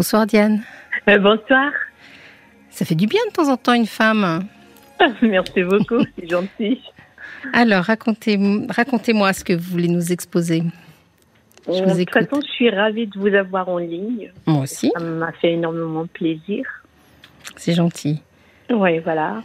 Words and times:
Bonsoir 0.00 0.24
Diane. 0.24 0.62
Euh, 1.10 1.18
bonsoir. 1.18 1.72
Ça 2.70 2.86
fait 2.86 2.94
du 2.94 3.06
bien 3.06 3.20
de 3.28 3.32
temps 3.34 3.50
en 3.50 3.58
temps 3.58 3.74
une 3.74 3.84
femme. 3.84 4.46
Merci 5.20 5.62
beaucoup, 5.62 6.02
c'est 6.18 6.26
gentil. 6.26 6.80
Alors, 7.52 7.84
racontez, 7.84 8.38
racontez-moi 8.70 9.34
ce 9.34 9.44
que 9.44 9.52
vous 9.52 9.72
voulez 9.72 9.88
nous 9.88 10.10
exposer. 10.10 10.62
Je 11.66 11.84
vous 11.84 11.98
de 11.98 12.04
toute 12.04 12.14
façon, 12.14 12.40
je 12.40 12.50
suis 12.50 12.70
ravie 12.70 13.08
de 13.08 13.18
vous 13.18 13.34
avoir 13.34 13.68
en 13.68 13.76
ligne. 13.76 14.32
Moi 14.46 14.62
aussi. 14.62 14.90
Ça 14.96 15.04
m'a 15.04 15.32
fait 15.32 15.52
énormément 15.52 16.06
plaisir. 16.06 16.64
C'est 17.56 17.74
gentil. 17.74 18.22
Oui, 18.70 19.00
voilà. 19.00 19.42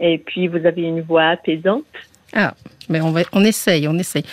Et 0.00 0.16
puis, 0.16 0.48
vous 0.48 0.64
avez 0.64 0.80
une 0.80 1.02
voix 1.02 1.24
apaisante. 1.24 1.84
Ah, 2.32 2.54
mais 2.88 3.02
on, 3.02 3.10
va, 3.10 3.20
on 3.34 3.44
essaye, 3.44 3.86
on 3.86 3.98
essaye. 3.98 4.24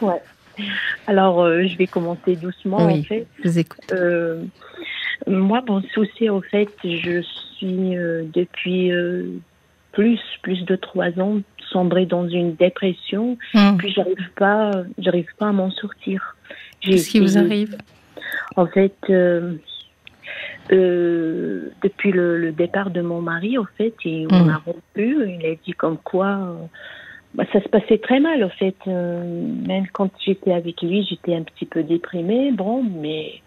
ouais. 0.00 0.22
Alors, 1.06 1.40
euh, 1.42 1.66
je 1.66 1.76
vais 1.76 1.86
commencer 1.86 2.36
doucement, 2.36 2.86
oui, 2.86 3.00
en 3.00 3.02
fait. 3.02 3.26
Je 3.42 3.48
vous 3.48 3.58
écoute. 3.58 3.80
Euh, 3.92 4.42
moi, 5.26 5.62
mon 5.66 5.82
souci, 5.94 6.28
en 6.30 6.40
fait, 6.40 6.68
je 6.84 7.22
suis 7.56 7.96
euh, 7.96 8.24
depuis 8.32 8.90
plus, 9.92 10.20
plus 10.42 10.64
de 10.64 10.76
trois 10.76 11.10
ans 11.20 11.40
sombrée 11.70 12.06
dans 12.06 12.28
une 12.28 12.54
dépression. 12.54 13.36
Hum. 13.54 13.76
Puis, 13.78 13.92
j'arrive 13.92 14.30
pas, 14.36 14.70
j'arrive 14.98 15.28
pas 15.38 15.48
à 15.48 15.52
m'en 15.52 15.70
sortir. 15.70 16.36
Qu'est-ce 16.80 17.10
qui 17.10 17.20
vous 17.20 17.38
arrive? 17.38 17.76
En 18.56 18.66
fait, 18.66 18.94
depuis 20.70 22.12
le, 22.12 22.38
le, 22.38 22.52
départ 22.52 22.90
de 22.90 23.00
mon 23.00 23.20
mari, 23.20 23.58
en 23.58 23.66
fait, 23.76 23.94
et 24.04 24.26
on 24.30 24.42
Hum. 24.42 24.48
a 24.50 24.56
rompu, 24.64 25.16
il 25.28 25.46
a 25.46 25.54
dit 25.64 25.72
comme 25.72 25.98
quoi 25.98 26.56
bah, 27.34 27.44
ça 27.52 27.62
se 27.62 27.68
passait 27.68 27.98
très 27.98 28.20
mal, 28.20 28.44
en 28.44 28.50
fait. 28.50 28.76
Euh, 28.86 29.46
même 29.66 29.86
quand 29.92 30.10
j'étais 30.24 30.52
avec 30.52 30.82
lui, 30.82 31.04
j'étais 31.08 31.34
un 31.34 31.42
petit 31.42 31.66
peu 31.66 31.82
déprimée. 31.82 32.52
Bon, 32.52 32.82
mais 32.82 33.40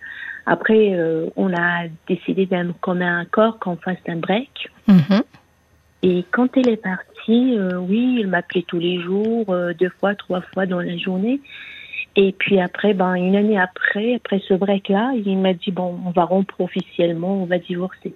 après, 0.46 0.94
euh, 0.94 1.28
on 1.36 1.54
a 1.54 1.88
décidé 2.08 2.46
d'un 2.46 2.72
commun 2.74 3.22
accord 3.22 3.60
qu'on 3.60 3.78
fasse 3.78 3.98
un 4.08 4.18
break. 4.18 4.70
Mhm. 4.88 5.22
Et 6.04 6.24
quand 6.32 6.50
il 6.56 6.70
est 6.70 6.82
parti, 6.82 7.58
euh, 7.58 7.78
oui, 7.78 8.18
il 8.20 8.28
m'appelait 8.28 8.66
tous 8.68 8.80
les 8.80 9.02
jours, 9.02 9.50
euh, 9.50 9.74
deux 9.74 9.90
fois, 10.00 10.14
trois 10.14 10.42
fois 10.42 10.66
dans 10.66 10.80
la 10.80 10.98
journée. 10.98 11.40
Et 12.16 12.32
puis 12.32 12.60
après, 12.60 12.94
ben, 12.94 13.16
une 13.16 13.36
année 13.36 13.60
après, 13.60 14.16
après 14.16 14.42
ce 14.48 14.54
break-là, 14.54 15.14
il 15.26 15.38
m'a 15.40 15.54
dit, 15.54 15.72
bon, 15.72 16.00
on 16.06 16.12
va 16.12 16.24
rompre 16.24 16.62
officiellement, 16.62 17.42
on 17.42 17.46
va 17.46 17.58
divorcer. 17.58 18.14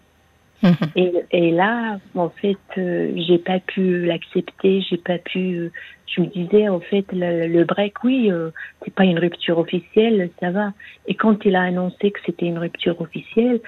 Mhm. 0.62 0.76
Et, 0.96 1.12
et, 1.32 1.52
là, 1.52 2.00
en 2.16 2.30
fait, 2.30 2.58
euh, 2.78 3.12
j'ai 3.16 3.38
pas 3.38 3.60
pu 3.60 4.06
l'accepter, 4.06 4.82
j'ai 4.82 4.98
pas 4.98 5.18
pu. 5.18 5.40
euh, 5.56 5.72
je 6.08 6.22
me 6.22 6.26
disais, 6.28 6.68
en 6.68 6.80
fait, 6.80 7.06
le, 7.14 7.48
le 7.48 7.64
break, 7.64 8.04
oui, 8.04 8.32
euh, 8.32 8.50
c'est 8.84 8.94
pas 8.94 9.04
une 9.06 9.20
rupture 9.20 9.58
officielle, 9.60 10.30
ça 10.40 10.50
va. 10.52 10.74
Et 11.08 11.14
quand 11.16 11.46
il 11.46 11.56
a 11.56 11.62
annoncé 11.62 12.12
que 12.12 12.20
c'était 12.26 12.48
une 12.48 12.58
rupture 12.58 13.00
officielle, 13.00 13.60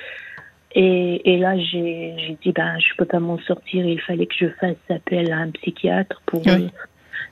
et, 0.74 1.34
et 1.34 1.38
là, 1.38 1.58
j'ai 1.58 2.38
dit, 2.44 2.52
ben, 2.52 2.78
je 2.80 2.96
peux 2.98 3.06
pas 3.06 3.20
m'en 3.20 3.38
sortir, 3.40 3.86
il 3.86 4.00
fallait 4.02 4.26
que 4.26 4.36
je 4.40 4.48
fasse 4.60 4.76
appel 4.90 5.32
à 5.32 5.38
un 5.38 5.52
psychiatre 5.52 6.22
pour 6.26 6.42
Oui. 6.46 6.70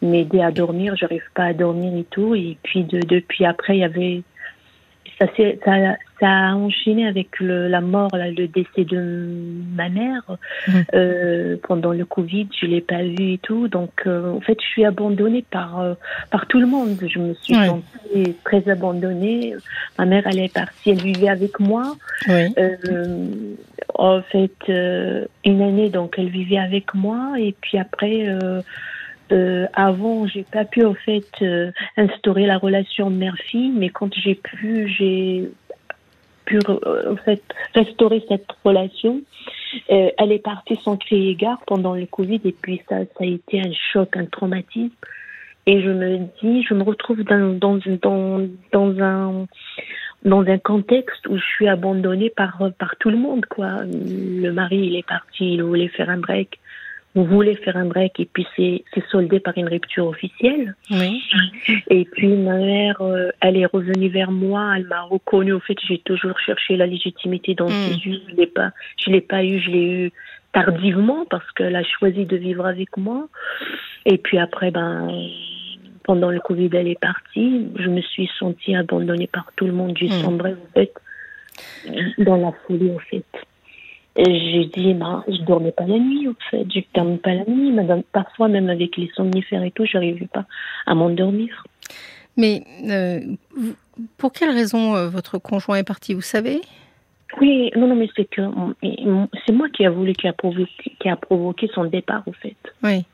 euh, 0.01 0.07
m'aider 0.07 0.41
à 0.41 0.51
dormir. 0.51 0.95
J'arrive 0.95 1.23
pas 1.35 1.45
à 1.45 1.53
dormir 1.53 1.97
et 1.97 2.03
tout. 2.05 2.35
Et 2.35 2.57
puis, 2.63 2.83
de, 2.83 2.99
depuis 2.99 3.45
après, 3.45 3.77
il 3.77 3.79
y 3.79 3.83
avait 3.83 4.21
ça, 5.19 5.25
ça, 5.65 5.71
ça 6.19 6.27
a 6.29 6.53
enchaîné 6.55 7.07
avec 7.07 7.39
le, 7.39 7.67
la 7.67 7.81
mort, 7.81 8.15
là, 8.15 8.29
le 8.31 8.47
décès 8.47 8.85
de 8.85 9.37
ma 9.75 9.89
mère 9.89 10.21
Mhm. 10.67 10.83
euh, 10.93 11.57
pendant 11.67 11.91
le 11.91 12.05
Covid. 12.05 12.47
Je 12.59 12.65
l'ai 12.67 12.81
pas 12.81 13.03
vu 13.03 13.33
et 13.33 13.37
tout, 13.37 13.67
donc 13.67 13.91
euh, 14.07 14.31
en 14.33 14.41
fait, 14.41 14.57
je 14.61 14.65
suis 14.67 14.85
abandonnée 14.85 15.43
par 15.49 15.79
euh, 15.79 15.93
par 16.31 16.45
tout 16.47 16.59
le 16.59 16.67
monde. 16.67 16.97
Je 17.05 17.19
me 17.19 17.33
suis 17.35 17.53
sentie 17.55 18.35
très 18.45 18.67
abandonnée. 18.69 19.53
Ma 19.97 20.05
mère, 20.05 20.23
elle 20.25 20.39
est 20.39 20.53
partie, 20.53 20.91
elle 20.91 21.01
vivait 21.01 21.29
avec 21.29 21.59
moi. 21.59 21.95
Oui. 22.27 22.53
Euh, 22.57 23.27
en 23.95 24.21
fait, 24.21 24.51
euh, 24.69 25.25
une 25.45 25.61
année, 25.61 25.89
donc 25.89 26.15
elle 26.17 26.29
vivait 26.29 26.57
avec 26.59 26.93
moi, 26.93 27.33
et 27.37 27.53
puis 27.61 27.77
après. 27.77 28.25
Euh, 29.31 29.67
avant, 29.73 30.25
j'ai 30.27 30.43
pas 30.43 30.65
pu 30.65 30.83
en 30.83 30.95
fait 30.95 31.27
euh, 31.41 31.71
instaurer 31.97 32.45
la 32.45 32.57
relation 32.57 33.09
mère-fille, 33.09 33.71
mais 33.75 33.89
quand 33.89 34.13
j'ai 34.13 34.35
pu, 34.35 34.87
j'ai 34.87 35.49
pu 36.45 36.59
euh, 36.67 37.13
en 37.13 37.15
fait 37.17 37.43
restaurer 37.75 38.23
cette 38.27 38.47
relation. 38.63 39.21
Euh, 39.91 40.09
elle 40.17 40.31
est 40.31 40.43
partie 40.43 40.77
sans 40.77 40.97
crier 40.97 41.35
gare 41.35 41.61
pendant 41.67 41.93
le 41.93 42.07
Covid, 42.07 42.41
et 42.43 42.55
puis 42.59 42.81
ça, 42.89 43.05
ça 43.05 43.23
a 43.23 43.25
été 43.25 43.59
un 43.59 43.71
choc, 43.93 44.17
un 44.17 44.25
traumatisme. 44.25 44.95
Et 45.67 45.81
je 45.83 45.89
me 45.89 46.17
dis, 46.41 46.63
je 46.63 46.73
me 46.73 46.81
retrouve 46.81 47.23
dans 47.23 47.53
dans 47.53 47.79
dans, 48.01 48.47
dans 48.71 48.99
un 48.99 49.45
dans 50.25 50.41
un 50.41 50.57
contexte 50.57 51.27
où 51.27 51.37
je 51.37 51.45
suis 51.45 51.67
abandonnée 51.67 52.31
par 52.31 52.59
par 52.79 52.95
tout 52.97 53.11
le 53.11 53.17
monde 53.17 53.45
quoi. 53.45 53.83
Le 53.85 54.49
mari 54.51 54.77
il 54.77 54.95
est 54.95 55.07
parti, 55.07 55.53
il 55.53 55.63
voulait 55.63 55.87
faire 55.89 56.09
un 56.09 56.17
break, 56.17 56.59
voulait 57.15 57.55
faire 57.55 57.75
un 57.75 57.85
break 57.85 58.19
et 58.19 58.25
puis 58.31 58.45
c'est 58.55 58.83
c'est 58.93 59.03
soldé 59.09 59.39
par 59.39 59.57
une 59.57 59.67
rupture 59.67 60.07
officielle. 60.07 60.75
Oui. 60.91 61.21
Et 61.89 62.05
puis 62.05 62.27
ma 62.27 62.55
mère, 62.57 63.01
euh, 63.01 63.29
elle 63.41 63.57
est 63.57 63.65
revenue 63.65 64.09
vers 64.09 64.31
moi, 64.31 64.73
elle 64.77 64.85
m'a 64.85 65.01
reconnue. 65.01 65.53
Au 65.53 65.59
fait, 65.59 65.77
j'ai 65.87 65.97
toujours 65.99 66.37
cherché 66.39 66.77
la 66.77 66.85
légitimité 66.85 67.55
dans 67.55 67.67
ses 67.67 67.95
yeux. 67.95 68.21
Je 68.29 68.35
l'ai 68.35 68.47
pas, 68.47 68.71
je 69.03 69.09
l'ai 69.11 69.21
pas 69.21 69.43
eu, 69.43 69.59
je 69.59 69.69
l'ai 69.71 70.05
eu 70.05 70.11
tardivement 70.53 71.25
parce 71.29 71.49
qu'elle 71.51 71.75
a 71.75 71.83
choisi 71.83 72.25
de 72.25 72.37
vivre 72.37 72.65
avec 72.65 72.95
moi. 72.97 73.27
Et 74.05 74.17
puis 74.17 74.37
après, 74.37 74.71
ben, 74.71 75.09
pendant 76.03 76.31
le 76.31 76.39
Covid, 76.39 76.69
elle 76.73 76.87
est 76.87 76.99
partie. 76.99 77.67
Je 77.77 77.87
me 77.89 78.01
suis 78.01 78.29
sentie 78.39 78.75
abandonnée 78.75 79.27
par 79.27 79.51
tout 79.55 79.65
le 79.65 79.73
monde. 79.73 79.97
J'ai 79.97 80.07
Mm. 80.09 80.21
sombré 80.23 80.51
en 80.53 80.73
fait 80.73 80.93
dans 82.19 82.37
la 82.37 82.51
folie 82.65 82.91
en 82.91 82.99
fait. 82.99 83.25
J'ai 84.17 84.65
dit, 84.65 84.93
ben, 84.95 85.23
je 85.27 85.41
dormais 85.43 85.71
pas 85.71 85.85
la 85.85 85.97
nuit, 85.97 86.27
en 86.27 86.33
fait. 86.49 86.65
Je 86.73 86.81
dormais 86.93 87.17
pas 87.17 87.33
la 87.33 87.45
nuit. 87.45 87.71
Madame, 87.71 88.03
parfois, 88.11 88.47
même 88.47 88.69
avec 88.69 88.97
les 88.97 89.09
somnifères 89.15 89.63
et 89.63 89.71
tout, 89.71 89.85
j'arrivais 89.85 90.27
pas 90.27 90.45
à 90.85 90.95
m'endormir. 90.95 91.63
Mais 92.35 92.63
euh, 92.89 93.19
pour 94.17 94.31
quelle 94.33 94.49
raison 94.51 94.95
euh, 94.95 95.09
votre 95.09 95.37
conjoint 95.37 95.77
est 95.77 95.83
parti, 95.83 96.13
vous 96.13 96.21
savez? 96.21 96.61
Oui, 97.39 97.69
non, 97.75 97.87
non, 97.87 97.95
mais 97.95 98.09
c'est 98.15 98.25
que 98.29 98.41
c'est 99.45 99.51
moi 99.53 99.69
qui 99.69 99.85
a 99.85 99.91
voulu, 99.91 100.13
qui 100.13 100.27
a 100.27 100.33
provoqué, 100.33 100.67
qui 100.99 101.09
a 101.09 101.15
provoqué 101.15 101.69
son 101.73 101.85
départ, 101.85 102.23
en 102.27 102.31
fait. 102.33 102.55
Oui. 102.83 103.05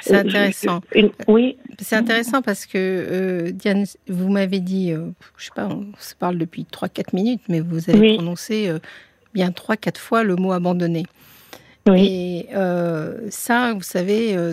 C'est 0.00 0.14
Euh, 0.16 0.20
intéressant. 0.20 0.80
oui, 1.28 1.56
C'est 1.78 1.96
intéressant 1.96 2.40
parce 2.42 2.64
que 2.66 2.76
euh, 2.78 3.50
Diane, 3.52 3.84
vous 4.08 4.30
m'avez 4.30 4.58
dit, 4.60 4.90
euh, 4.92 5.10
je 5.36 5.44
sais 5.44 5.50
pas, 5.54 5.68
on 5.68 5.92
se 5.98 6.14
parle 6.14 6.38
depuis 6.38 6.64
3-4 6.64 7.14
minutes, 7.14 7.42
mais 7.48 7.60
vous 7.60 7.88
avez 7.90 7.98
Oui. 8.00 8.14
prononcé 8.16 8.70
bien 9.36 9.50
3-4 9.50 9.98
fois 9.98 10.24
le 10.24 10.34
mot 10.34 10.52
abandonné. 10.52 11.04
oui, 11.86 12.06
Et 12.08 12.48
euh, 12.54 13.18
ça, 13.28 13.74
vous 13.74 13.82
savez, 13.82 14.34
euh, 14.34 14.52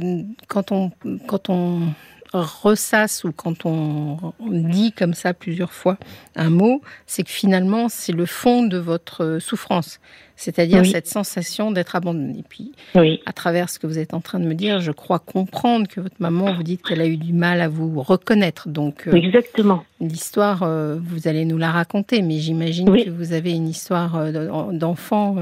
quand 0.49 0.73
on, 0.73 0.91
quand 1.25 1.49
on 1.49 1.93
ressasse 2.33 3.23
ou 3.23 3.31
quand 3.31 3.65
on, 3.65 4.33
on 4.39 4.49
dit 4.49 4.91
comme 4.91 5.13
ça 5.13 5.33
plusieurs 5.33 5.71
fois 5.71 5.97
un 6.35 6.49
mot, 6.49 6.81
c'est 7.07 7.23
que 7.23 7.31
finalement, 7.31 7.87
c'est 7.87 8.11
le 8.11 8.25
fond 8.25 8.63
de 8.63 8.77
votre 8.77 9.37
souffrance. 9.39 10.01
C'est-à-dire 10.43 10.81
Oui. 10.81 10.89
cette 10.89 11.07
sensation 11.07 11.71
d'être 11.71 11.95
abandonné. 11.95 12.43
Puis, 12.49 12.73
oui, 12.95 13.21
à 13.25 13.31
travers 13.31 13.69
ce 13.69 13.79
que 13.79 13.87
vous 13.87 13.97
êtes 13.97 14.13
en 14.13 14.19
train 14.19 14.39
de 14.41 14.45
me 14.45 14.53
dire, 14.55 14.81
je 14.81 14.91
crois 14.91 15.19
comprendre 15.19 15.87
que 15.87 16.01
votre 16.01 16.17
maman, 16.19 16.53
vous 16.53 16.63
dites 16.63 16.81
qu'elle 16.83 16.99
a 16.99 17.07
eu 17.07 17.15
du 17.15 17.31
mal 17.31 17.61
à 17.61 17.69
vous 17.69 18.01
reconnaître. 18.01 18.67
Donc, 18.67 19.07
euh, 19.07 19.13
exactement. 19.13 19.85
l'histoire, 20.01 20.63
euh, 20.63 20.97
vous 21.01 21.29
allez 21.29 21.45
nous 21.45 21.57
la 21.57 21.71
raconter, 21.71 22.21
mais 22.21 22.39
j'imagine 22.39 22.89
Oui. 22.89 23.05
que 23.05 23.09
vous 23.09 23.31
avez 23.31 23.51
une 23.53 23.69
histoire 23.69 24.17
euh, 24.17 24.31
d'en- 24.33 24.73
d'enfant 24.73 25.37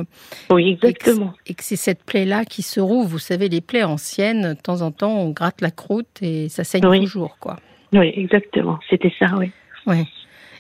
Oui, 0.52 0.68
et 0.70 0.72
exactement. 0.74 1.34
et 1.48 1.56
que 1.56 1.64
c'est 1.64 1.76
cette 1.76 2.04
plaie-là 2.04 2.46
qui 2.46 2.62
se 2.62 2.80
rouvre. 2.80 3.10
Vous 3.10 3.18
savez, 3.20 3.50
les 3.50 3.62
plaies 3.62 3.84
anciennes, 3.84 4.54
de 4.54 4.62
temps 4.62 4.82
en 4.82 4.92
temps, 4.92 5.18
on 5.18 5.32
gratte 5.32 5.62
la 5.62 5.72
croûte 5.72 6.22
et 6.22 6.48
ça 6.50 6.64
saigne 6.64 6.86
Oui. 6.86 7.00
toujours, 7.02 7.38
quoi. 7.40 7.58
Oui, 7.94 8.12
exactement. 8.16 8.78
C'était 8.90 9.12
ça, 9.18 9.26
oui. 9.38 9.52
Ouais. 9.88 10.06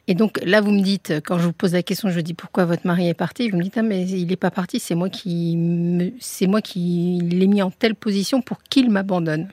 Et 0.07 0.15
donc 0.15 0.39
là, 0.43 0.61
vous 0.61 0.71
me 0.71 0.81
dites, 0.81 1.13
quand 1.25 1.37
je 1.37 1.45
vous 1.45 1.53
pose 1.53 1.73
la 1.73 1.83
question, 1.83 2.09
je 2.09 2.19
dis 2.19 2.33
pourquoi 2.33 2.65
votre 2.65 2.85
mari 2.85 3.07
est 3.07 3.13
parti? 3.13 3.49
Vous 3.49 3.57
me 3.57 3.63
dites 3.63 3.77
ah 3.77 3.83
mais 3.83 4.05
il 4.05 4.27
n'est 4.27 4.35
pas 4.35 4.51
parti, 4.51 4.79
c'est 4.79 4.95
moi 4.95 5.09
qui 5.09 6.13
c'est 6.19 6.47
moi 6.47 6.61
qui 6.61 7.19
l'ai 7.23 7.47
mis 7.47 7.61
en 7.61 7.71
telle 7.71 7.95
position 7.95 8.41
pour 8.41 8.63
qu'il 8.63 8.89
m'abandonne. 8.89 9.49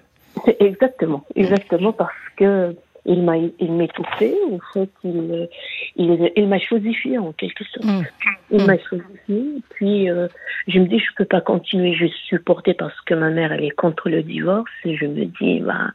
Exactement, 0.61 1.25
exactement 1.35 1.93
parce 1.93 2.13
que 2.37 2.75
il 3.09 3.23
m'a, 3.23 3.37
il 3.39 3.73
m'étouffait. 3.73 4.37
En 4.53 4.59
fait, 4.73 4.91
il, 5.03 5.49
il, 5.97 6.31
il 6.37 6.47
m'a 6.47 6.59
chosifié 6.59 7.17
en 7.19 7.33
quelque 7.33 7.65
sorte. 7.65 7.87
Hum. 7.87 8.05
Il 8.51 8.65
m'a 8.67 8.79
choisi. 8.79 9.63
Puis 9.71 10.11
euh, 10.11 10.29
je 10.69 10.79
me 10.79 10.87
dis, 10.87 10.99
je 10.99 11.15
peux 11.17 11.25
pas 11.25 11.41
continuer. 11.41 11.95
Je 11.95 12.07
supportée 12.07 12.75
parce 12.75 12.99
que 13.03 13.15
ma 13.15 13.31
mère, 13.31 13.53
elle 13.53 13.65
est 13.65 13.71
contre 13.71 14.11
le 14.11 14.23
divorce. 14.23 14.71
Et 14.85 14.97
je 14.97 15.07
me 15.07 15.25
dis, 15.25 15.61
bah, 15.61 15.89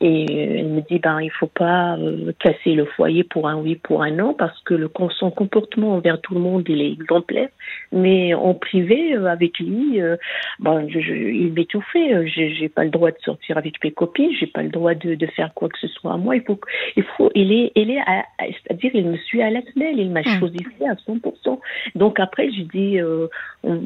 et 0.00 0.60
elle 0.60 0.68
me 0.68 0.80
dit, 0.80 0.98
bah, 0.98 1.22
il 1.22 1.30
faut 1.30 1.46
pas 1.46 1.96
euh, 1.98 2.32
casser 2.38 2.74
le 2.74 2.86
foyer 2.86 3.22
pour 3.22 3.48
un 3.48 3.56
oui, 3.56 3.76
pour 3.76 4.02
un 4.02 4.10
non, 4.10 4.32
parce 4.32 4.58
que 4.60 4.72
le, 4.74 4.90
son 5.18 5.30
comportement 5.30 5.94
envers 5.94 6.20
tout 6.22 6.34
le 6.34 6.40
monde, 6.40 6.64
il 6.68 6.80
est 6.80 6.90
exemplaire. 6.90 7.48
Mais 7.92 8.32
en 8.32 8.54
privé, 8.54 9.14
euh, 9.14 9.26
avec 9.26 9.58
lui, 9.58 10.00
bah, 10.58 10.80
je, 10.88 11.00
je, 11.00 11.12
il 11.12 11.52
m'étouffait. 11.52 12.26
J'ai 12.26 12.70
pas 12.70 12.84
le 12.84 12.90
droit 12.90 13.10
de 13.10 13.18
sortir 13.22 13.58
avec 13.58 13.82
mes 13.84 13.90
copines. 13.90 14.32
J'ai 14.40 14.46
pas 14.46 14.62
le 14.62 14.70
droit 14.70 14.94
de, 14.94 15.14
de, 15.14 15.26
faire 15.26 15.52
quoi 15.54 15.68
que 15.68 15.78
ce 15.78 15.88
soit 15.88 16.14
à 16.14 16.16
moi. 16.16 16.34
Il 16.36 16.45
il 16.96 17.02
faut, 17.16 17.30
il 17.34 17.52
est, 17.52 17.72
il 17.74 17.90
est, 17.90 18.00
c'est-à-dire, 18.38 18.90
il 18.94 19.06
me 19.06 19.16
suit 19.18 19.42
à 19.42 19.50
la 19.50 19.60
semelle. 19.72 19.98
Il 19.98 20.10
m'a 20.10 20.20
mmh. 20.20 20.38
choisi 20.38 20.58
à 20.88 20.94
100%. 20.94 21.58
Donc 21.94 22.20
après, 22.20 22.50
je 22.52 22.62
dis, 22.62 23.00
euh, 23.00 23.28
en 23.64 23.80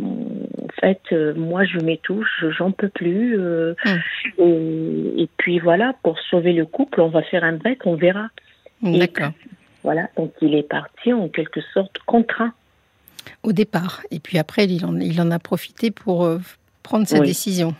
fait, 0.80 1.00
euh, 1.12 1.34
moi, 1.34 1.64
je 1.64 1.78
m'étouche, 1.78 2.44
j'en 2.56 2.72
peux 2.72 2.88
plus. 2.88 3.38
Euh, 3.38 3.74
hum. 4.38 5.18
et, 5.18 5.28
puis 5.36 5.58
voilà, 5.58 5.94
pour 6.02 6.18
sauver 6.30 6.52
le 6.52 6.66
couple, 6.66 7.00
on 7.00 7.08
va 7.08 7.22
faire 7.22 7.44
un 7.44 7.54
break, 7.54 7.86
on 7.86 7.94
verra. 7.94 8.28
D'accord. 8.82 9.32
Voilà, 9.82 10.08
donc 10.16 10.32
il 10.42 10.54
est 10.54 10.68
parti 10.68 11.12
en 11.12 11.28
quelque 11.28 11.60
sorte 11.72 11.98
contraint. 12.06 12.52
Au 13.42 13.52
départ. 13.52 14.02
Et 14.10 14.20
puis 14.20 14.38
après, 14.38 14.64
il 14.64 14.84
en, 14.84 14.98
il 15.00 15.20
en 15.20 15.30
a 15.30 15.38
profité 15.38 15.90
pour 15.90 16.28
prendre 16.82 17.06
sa 17.06 17.20
décision. 17.20 17.74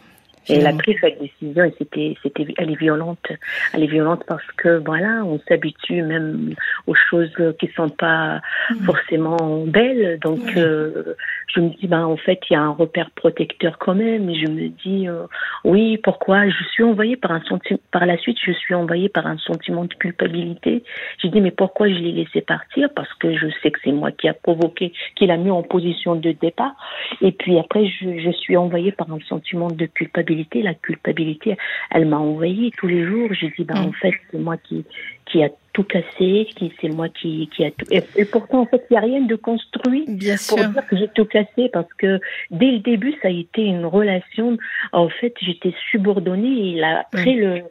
Et 0.49 0.55
elle 0.55 0.67
a 0.67 0.73
pris 0.73 0.97
cette 1.01 1.21
décision 1.21 1.65
et 1.65 1.75
c'était, 1.79 2.17
c'était, 2.23 2.47
elle 2.57 2.71
est 2.71 2.79
violente. 2.79 3.27
Elle 3.75 3.85
est 3.85 3.89
violente 3.89 4.25
parce 4.27 4.47
que 4.57 4.79
voilà, 4.79 5.23
on 5.25 5.39
s'habitue 5.47 6.03
même 6.03 6.55
aux 6.87 6.95
choses 6.95 7.31
qui 7.59 7.69
sont 7.77 7.91
pas 7.91 8.41
mm. 8.71 8.85
forcément 8.85 9.65
belles. 9.67 10.19
Donc, 10.21 10.41
euh, 10.57 11.15
je 11.47 11.61
me 11.61 11.69
dis, 11.69 11.87
ben 11.87 12.05
en 12.05 12.17
fait, 12.17 12.41
il 12.49 12.55
y 12.55 12.57
a 12.57 12.63
un 12.63 12.71
repère 12.71 13.11
protecteur 13.11 13.77
quand 13.79 13.95
même. 13.95 14.31
Et 14.31 14.35
je 14.35 14.51
me 14.51 14.69
dis, 14.69 15.09
euh, 15.09 15.27
oui, 15.65 15.99
pourquoi? 15.99 16.49
Je 16.49 16.65
suis 16.73 16.85
envoyée 16.85 17.17
par 17.17 17.33
un 17.33 17.43
sentiment. 17.43 17.81
Par 17.91 18.07
la 18.07 18.17
suite, 18.17 18.39
je 18.43 18.53
suis 18.53 18.75
envoyée 18.75 19.11
par 19.11 19.27
un 19.27 19.39
sentiment 19.39 19.85
de 19.85 19.95
culpabilité. 19.95 20.85
J'ai 21.23 21.29
dit, 21.29 21.41
mais 21.43 21.51
pourquoi 21.51 21.89
je 21.89 21.95
l'ai 21.95 22.13
laissé 22.13 22.41
partir? 22.41 22.89
Parce 22.97 23.13
que 23.15 23.37
je 23.37 23.47
sais 23.63 23.71
que 23.71 23.79
c'est 23.85 23.93
moi 23.93 24.11
qui 24.11 24.27
a 24.27 24.35
provoqué, 24.35 24.93
qui 25.17 25.27
l'a 25.27 25.37
mis 25.37 25.51
en 25.51 25.63
position 25.63 26.17
de 26.17 26.33
départ. 26.33 26.73
Et 27.21 27.33
puis 27.33 27.59
après, 27.59 27.87
je, 27.87 28.19
je 28.19 28.31
suis 28.31 28.57
envoyée 28.57 28.93
par 28.93 29.13
un 29.13 29.21
sentiment 29.29 29.69
de 29.69 29.85
culpabilité 29.85 30.30
la 30.63 30.75
culpabilité, 30.75 31.57
elle 31.91 32.07
m'a 32.07 32.19
envoyé 32.19 32.71
tous 32.77 32.87
les 32.87 33.05
jours. 33.05 33.29
J'ai 33.33 33.53
dit, 33.57 33.65
ben, 33.65 33.77
en 33.77 33.89
mm. 33.89 33.95
fait, 33.95 34.13
c'est 34.31 34.39
moi 34.39 34.57
qui, 34.57 34.85
qui 35.27 35.43
a 35.43 35.49
tout 35.73 35.85
cassé, 35.85 36.49
qui, 36.57 36.73
c'est 36.81 36.89
moi 36.89 37.09
qui, 37.09 37.49
qui 37.55 37.65
a 37.65 37.71
tout. 37.71 37.87
Et, 37.91 38.25
pourtant, 38.25 38.61
en 38.61 38.67
fait, 38.67 38.85
il 38.91 38.95
n'y 38.95 38.97
a 38.97 39.01
rien 39.01 39.21
de 39.21 39.37
construit 39.37 40.05
Bien 40.09 40.37
pour 40.49 40.59
sûr. 40.59 40.69
dire 40.69 40.87
que 40.87 40.97
j'ai 40.97 41.09
tout 41.09 41.25
cassé 41.25 41.69
parce 41.73 41.93
que 41.95 42.21
dès 42.51 42.73
le 42.73 42.79
début, 42.81 43.15
ça 43.23 43.29
a 43.29 43.31
été 43.31 43.63
une 43.63 43.87
relation. 43.87 44.57
En 44.93 45.09
fait, 45.09 45.35
j'étais 45.41 45.75
subordonnée 45.91 46.49
et 46.49 46.69
il 46.77 46.85
a 46.85 47.07
pris 47.13 47.37
mm. 47.37 47.41
le. 47.41 47.63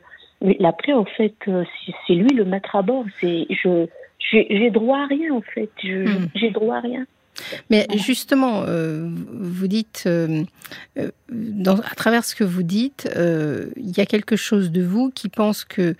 En 0.94 1.06
fait, 1.06 1.36
euh, 1.50 1.66
c'est 2.08 2.14
lui 2.14 2.34
le 2.34 2.46
maître 2.46 2.76
à 2.76 2.82
bord. 2.82 3.04
C'est, 3.20 3.46
je, 3.50 3.88
j'ai 4.32 4.70
droit 4.70 5.00
à 5.00 5.08
rien, 5.08 5.34
en 5.34 5.42
fait. 5.42 5.70
Mm. 5.84 6.28
J'ai 6.36 6.52
droit 6.52 6.78
à 6.78 6.82
rien. 6.82 7.06
Mais 7.70 7.88
justement, 7.96 8.64
euh, 8.68 9.10
vous 9.32 9.68
dites, 9.68 10.04
euh, 10.06 10.44
euh, 10.98 11.12
dans, 11.32 11.78
à 11.80 11.96
travers 11.96 12.26
ce 12.26 12.36
que 12.36 12.44
vous 12.44 12.64
dites, 12.64 13.10
il 13.16 13.98
y 13.98 14.00
a 14.00 14.06
quelque 14.06 14.36
chose 14.36 14.72
de 14.72 14.82
vous 14.82 15.12
qui 15.14 15.30
pense 15.30 15.66
que 15.66 15.96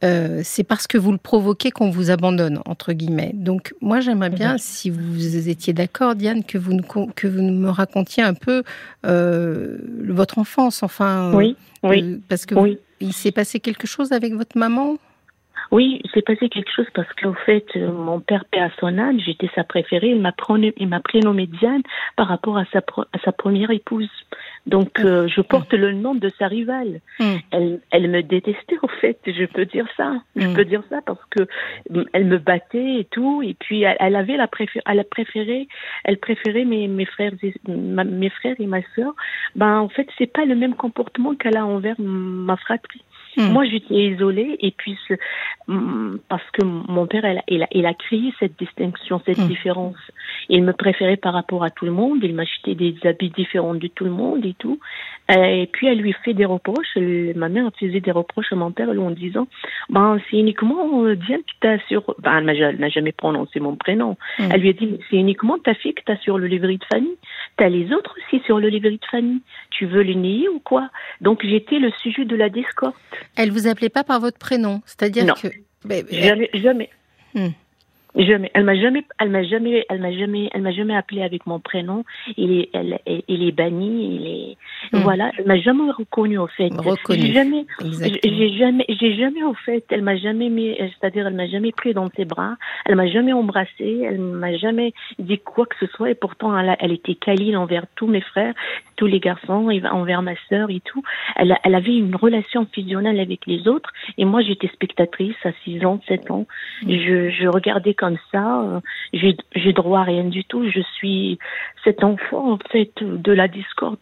c'est 0.00 0.64
parce 0.64 0.86
que 0.86 0.96
vous 0.96 1.10
le 1.10 1.18
provoquez 1.18 1.70
qu'on 1.72 1.90
vous 1.90 2.10
abandonne, 2.10 2.60
entre 2.66 2.92
guillemets. 2.92 3.32
Donc 3.34 3.74
moi, 3.80 4.00
j'aimerais 4.00 4.30
bien, 4.30 4.56
si 4.58 4.90
vous 4.90 5.48
étiez 5.48 5.72
d'accord, 5.72 6.14
Diane, 6.14 6.44
que 6.44 6.58
vous, 6.58 6.76
que 7.16 7.26
vous 7.26 7.42
me 7.42 7.68
racontiez 7.68 8.22
un 8.22 8.34
peu 8.34 8.62
votre 9.02 10.38
enfance, 10.38 10.82
enfin. 10.82 11.32
Oui, 11.34 11.56
oui. 11.82 12.20
parce 12.28 12.46
que 12.46 12.54
oui. 12.54 12.78
il 13.00 13.12
s'est 13.12 13.32
passé 13.32 13.60
quelque 13.60 13.86
chose 13.86 14.12
avec 14.12 14.34
votre 14.34 14.56
maman? 14.56 14.98
Oui, 15.70 16.00
il 16.02 16.10
s'est 16.10 16.22
passé 16.22 16.48
quelque 16.48 16.70
chose 16.74 16.86
parce 16.94 17.12
qu'au 17.14 17.34
fait, 17.34 17.66
euh, 17.76 17.92
mon 17.92 18.20
père, 18.20 18.44
père 18.46 18.64
à 18.64 18.70
son 18.80 18.98
âme, 18.98 19.20
j'étais 19.20 19.50
sa 19.54 19.64
préférée. 19.64 20.10
Il 20.10 20.20
m'a 20.20 20.32
m'a 20.86 21.00
prénommé 21.00 21.46
Diane 21.46 21.82
par 22.16 22.28
rapport 22.28 22.56
à 22.56 22.64
sa, 22.72 22.78
à 22.78 23.18
sa 23.24 23.32
première 23.32 23.70
épouse. 23.70 24.10
Donc, 24.66 25.00
euh, 25.00 25.28
je 25.28 25.40
porte 25.40 25.72
le 25.72 25.92
nom 25.92 26.14
de 26.14 26.30
sa 26.38 26.46
rivale. 26.46 27.00
Mm. 27.20 27.34
Elle, 27.50 27.80
elle 27.90 28.10
me 28.10 28.22
détestait, 28.22 28.78
au 28.82 28.88
fait. 28.88 29.18
Je 29.26 29.44
peux 29.44 29.66
dire 29.66 29.86
ça. 29.96 30.14
Je 30.36 30.46
mm. 30.46 30.54
peux 30.54 30.64
dire 30.64 30.82
ça 30.88 31.00
parce 31.04 31.24
que 31.30 31.42
mm, 31.90 32.04
elle 32.12 32.24
me 32.24 32.38
battait 32.38 33.00
et 33.00 33.04
tout. 33.10 33.42
Et 33.42 33.54
puis, 33.54 33.82
elle, 33.82 34.16
avait 34.16 34.36
la 34.36 34.48
préférée, 34.48 34.82
elle 34.86 35.00
a 35.00 35.04
préféré, 35.04 35.68
elle 36.04 36.18
préférait 36.18 36.64
mes, 36.64 36.88
mes 36.88 37.06
frères, 37.06 37.32
et, 37.42 37.54
mes 37.68 38.30
frères 38.30 38.56
et 38.58 38.66
ma 38.66 38.80
sœur. 38.94 39.14
Ben, 39.54 39.80
en 39.80 39.88
fait, 39.88 40.08
c'est 40.16 40.32
pas 40.32 40.44
le 40.44 40.54
même 40.54 40.74
comportement 40.74 41.34
qu'elle 41.34 41.56
a 41.56 41.66
envers 41.66 41.96
ma 41.98 42.56
fratrie. 42.56 43.02
Hmm. 43.36 43.52
Moi, 43.52 43.64
j'étais 43.66 43.94
isolée 43.94 44.56
et 44.60 44.70
puis 44.70 44.96
hmm, 45.66 46.16
parce 46.28 46.48
que 46.52 46.64
mon 46.64 47.06
père, 47.06 47.24
il, 47.48 47.62
a, 47.62 47.68
il 47.72 47.86
a 47.86 47.94
créé 47.94 48.32
cette 48.38 48.58
distinction, 48.58 49.20
cette 49.24 49.38
hmm. 49.38 49.48
différence. 49.48 49.96
Il 50.48 50.62
me 50.64 50.72
préférait 50.72 51.16
par 51.16 51.34
rapport 51.34 51.64
à 51.64 51.70
tout 51.70 51.84
le 51.84 51.92
monde. 51.92 52.18
Il 52.22 52.34
m'achetait 52.34 52.74
des 52.74 52.94
habits 53.04 53.30
différents 53.30 53.74
de 53.74 53.86
tout 53.88 54.04
le 54.04 54.10
monde 54.10 54.44
et 54.44 54.54
tout. 54.58 54.78
Et 55.30 55.68
puis, 55.70 55.86
elle 55.86 55.98
lui 55.98 56.14
fait 56.24 56.32
des 56.32 56.46
reproches. 56.46 56.96
Ma 56.96 57.48
mère 57.48 57.70
faisait 57.78 58.00
des 58.00 58.10
reproches 58.10 58.52
à 58.52 58.56
mon 58.56 58.72
père 58.72 58.88
en 58.88 59.10
disant, 59.10 59.46
ben, 59.90 60.18
c'est 60.30 60.38
uniquement 60.38 61.04
euh, 61.04 61.16
Diane 61.16 61.42
qui 61.42 61.54
t'a 61.60 61.78
sur, 61.86 62.14
ben, 62.18 62.48
elle 62.48 62.78
n'a 62.78 62.88
jamais 62.88 63.12
prononcé 63.12 63.60
mon 63.60 63.76
prénom. 63.76 64.16
Elle 64.38 64.60
lui 64.60 64.70
a 64.70 64.72
dit, 64.72 64.98
c'est 65.10 65.16
uniquement 65.16 65.58
ta 65.58 65.74
fille 65.74 65.94
que 65.94 66.02
t'as 66.04 66.16
sur 66.16 66.38
le 66.38 66.46
livret 66.46 66.76
de 66.76 66.84
famille. 66.84 67.16
T'as 67.56 67.68
les 67.68 67.92
autres 67.92 68.16
aussi 68.16 68.42
sur 68.44 68.58
le 68.58 68.68
livret 68.68 68.92
de 68.92 69.04
famille. 69.10 69.40
Tu 69.70 69.86
veux 69.86 70.02
les 70.02 70.14
nier 70.14 70.48
ou 70.48 70.60
quoi? 70.60 70.88
Donc, 71.20 71.44
j'étais 71.44 71.78
le 71.78 71.90
sujet 72.02 72.24
de 72.24 72.36
la 72.36 72.48
discorde. 72.48 72.94
Elle 73.36 73.50
vous 73.50 73.66
appelait 73.66 73.88
pas 73.88 74.04
par 74.04 74.20
votre 74.20 74.38
prénom, 74.38 74.82
c'est-à-dire 74.86 75.34
que 75.34 75.48
jamais, 76.10 76.50
jamais. 76.54 76.90
Hmm. 77.34 77.48
Jamais. 78.18 78.50
Elle 78.52 78.64
m'a 78.64 78.74
jamais, 78.74 79.04
elle 79.20 79.30
m'a 79.30 79.44
jamais, 79.44 79.86
elle 79.88 80.00
m'a 80.00 80.12
jamais, 80.12 80.50
elle 80.52 80.62
m'a 80.62 80.72
jamais 80.72 80.96
appelé 80.96 81.22
avec 81.22 81.46
mon 81.46 81.60
prénom. 81.60 82.04
Il 82.36 82.50
est, 82.50 82.70
elle, 82.74 82.98
il 83.28 83.46
est 83.46 83.52
banni. 83.52 84.16
Il 84.16 84.26
est, 84.26 84.56
hmm. 84.92 85.02
voilà. 85.02 85.30
Elle 85.38 85.46
m'a 85.46 85.58
jamais 85.58 85.88
reconnu 85.92 86.36
au 86.36 86.48
fait. 86.48 86.68
Reconnu. 86.76 87.32
Jamais, 87.32 87.64
j'ai 87.80 88.58
jamais, 88.58 88.84
j'ai 88.88 89.14
jamais 89.14 89.44
au 89.44 89.54
fait. 89.54 89.84
Elle 89.90 90.02
m'a 90.02 90.16
jamais 90.16 90.48
mis, 90.48 90.76
c'est-à-dire 90.76 91.28
elle 91.28 91.34
m'a 91.34 91.46
jamais 91.46 91.70
pris 91.70 91.94
dans 91.94 92.08
ses 92.16 92.24
bras. 92.24 92.56
Elle 92.86 92.96
m'a 92.96 93.06
jamais 93.06 93.32
embrassé. 93.32 94.02
Elle 94.04 94.18
m'a 94.18 94.56
jamais 94.56 94.92
dit 95.20 95.38
quoi 95.38 95.66
que 95.66 95.76
ce 95.78 95.86
soit. 95.86 96.10
Et 96.10 96.16
pourtant, 96.16 96.58
elle, 96.58 96.76
elle 96.80 96.92
était 96.92 97.14
câline 97.14 97.56
envers 97.56 97.84
tous 97.94 98.08
mes 98.08 98.20
frères, 98.20 98.54
tous 98.96 99.06
les 99.06 99.20
garçons, 99.20 99.70
envers 99.92 100.22
ma 100.22 100.34
sœur 100.48 100.70
et 100.70 100.80
tout. 100.80 101.04
Elle, 101.36 101.56
elle 101.62 101.74
avait 101.76 101.96
une 101.96 102.16
relation 102.16 102.66
fusionnelle 102.74 103.20
avec 103.20 103.46
les 103.46 103.68
autres. 103.68 103.92
Et 104.16 104.24
moi, 104.24 104.42
j'étais 104.42 104.68
spectatrice 104.68 105.36
à 105.44 105.52
6 105.62 105.84
ans, 105.84 106.00
7 106.08 106.32
ans. 106.32 106.46
Hmm. 106.82 106.90
Je, 106.90 107.30
je 107.30 107.46
regardais 107.46 107.94
comme 108.08 108.18
ça. 108.32 108.62
Euh, 108.62 108.80
j'ai 109.12 109.72
droit 109.72 110.00
à 110.00 110.04
rien 110.04 110.24
du 110.24 110.44
tout. 110.44 110.68
Je 110.70 110.80
suis 110.96 111.38
cet 111.84 112.02
enfant 112.02 112.52
en 112.52 112.58
fait 112.70 112.92
de 113.02 113.32
la 113.32 113.48
discorde. 113.48 113.98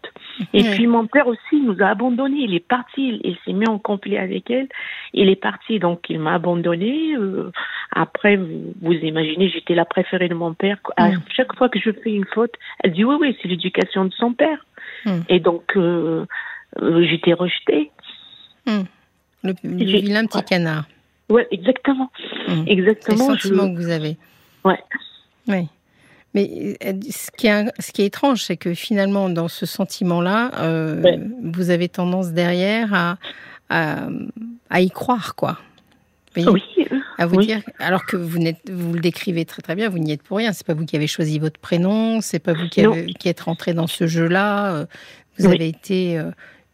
Et 0.53 0.63
puis 0.63 0.87
mon 0.87 1.07
père 1.07 1.27
aussi 1.27 1.61
nous 1.61 1.77
a 1.81 1.87
abandonnés. 1.87 2.45
Il 2.45 2.55
est 2.55 2.67
parti. 2.67 3.21
Il, 3.25 3.37
s'est 3.45 3.53
mis 3.53 3.69
en 3.69 3.79
conflit 3.79 4.17
avec 4.17 4.51
elle. 4.51 4.69
Il 5.13 5.29
est 5.29 5.41
parti 5.41 5.79
donc 5.79 6.07
il 6.09 6.21
m'a 6.21 6.35
abandonné. 6.35 7.17
Euh, 7.17 7.51
après 7.91 8.37
vous, 8.37 8.93
imaginez 8.93 9.49
j'étais 9.49 9.75
la 9.75 9.85
préférée 9.85 10.29
de 10.29 10.35
mon 10.35 10.55
père. 10.55 10.79
À 10.97 11.11
chaque 11.29 11.57
fois 11.57 11.69
que 11.69 11.81
je 11.81 11.91
fais 11.91 12.13
une 12.13 12.27
faute, 12.27 12.55
elle 12.85 12.93
dit 12.93 13.05
oui 13.05 13.17
oui 13.21 13.37
c'est 13.43 13.49
l'éducation 13.49 14.05
de 14.05 14.13
son 14.15 14.33
père. 14.33 14.65
Et 15.29 15.41
donc 15.41 15.77
euh, 15.77 16.25
j'étais 16.81 17.33
rejetée. 17.33 17.91
Le, 18.67 19.55
le 19.63 19.77
vilain 19.85 20.27
petit 20.27 20.43
canard. 20.45 20.85
Oui, 21.29 21.43
exactement. 21.51 22.11
Mmh. 22.49 22.65
Exactement. 22.67 23.17
C'est 23.17 23.33
le 23.33 23.39
sentiment 23.39 23.75
que 23.75 23.81
vous 23.81 23.91
avez. 23.91 24.17
Ouais. 24.65 24.79
Oui. 25.49 25.69
Mais 26.35 26.77
euh, 26.85 26.93
ce 27.11 27.31
qui 27.37 27.47
est, 27.47 27.65
ce 27.81 27.93
qui 27.93 28.03
est 28.03 28.07
étrange, 28.07 28.43
c'est 28.43 28.59
que 28.59 28.75
finalement, 28.75 29.31
dans 29.31 29.49
ce 29.49 29.65
sentiment-là, 29.65 30.51
euh, 30.61 31.17
vous 31.43 31.71
avez 31.71 31.89
tendance 31.89 32.33
derrière 32.33 32.93
à, 32.93 34.09
à, 34.69 34.81
y 34.81 34.91
croire, 34.91 35.35
quoi. 35.35 35.59
oui. 36.37 36.63
À 37.19 37.25
vous 37.25 37.41
dire, 37.41 37.63
alors 37.79 38.05
que 38.05 38.19
vous, 38.19 38.39
vous 38.71 38.93
le 38.93 39.01
décrivez 39.01 39.47
très 39.47 39.63
très 39.63 39.75
bien, 39.75 39.89
vous 39.89 39.99
n'y 39.99 40.13
êtes 40.13 40.23
pour 40.23 40.37
rien. 40.37 40.53
C'est 40.53 40.67
pas 40.67 40.75
vous 40.75 40.85
qui 40.85 40.95
avez 40.95 41.07
choisi 41.07 41.39
votre 41.39 41.59
prénom, 41.59 42.21
c'est 42.21 42.39
pas 42.39 42.53
vous 42.53 42.69
qui, 42.69 42.83
avez, 42.83 43.07
qui, 43.07 43.31
êtes 43.31 43.41
rentré 43.41 43.73
dans 43.73 43.87
ce 43.87 44.07
jeu-là. 44.07 44.75
Euh, 44.75 44.87
vous 45.39 45.47
avez 45.47 45.69
été 45.69 46.21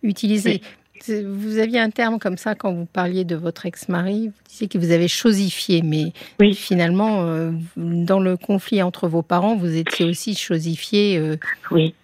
utilisé. 0.03 0.61
Vous 1.09 1.59
aviez 1.59 1.81
un 1.81 1.91
terme 1.91 2.19
comme 2.19 2.37
ça 2.37 2.55
quand 2.55 2.73
vous 2.73 2.87
parliez 2.87 3.25
de 3.25 3.35
votre 3.35 3.67
ex-mari. 3.67 4.29
Vous 4.29 4.49
disiez 4.49 4.69
que 4.69 4.79
vous 4.79 4.93
avez 4.93 5.09
chosifié, 5.09 5.83
mais 5.83 6.13
finalement, 6.55 7.23
euh, 7.23 7.51
dans 7.77 8.21
le 8.21 8.37
conflit 8.37 8.83
entre 8.83 9.09
vos 9.09 9.23
parents, 9.23 9.57
vous 9.57 9.77
étiez 9.77 10.07
aussi 10.07 10.35
chosifié. 10.35 11.19
Euh, 11.19 11.37
oui. 11.71 11.95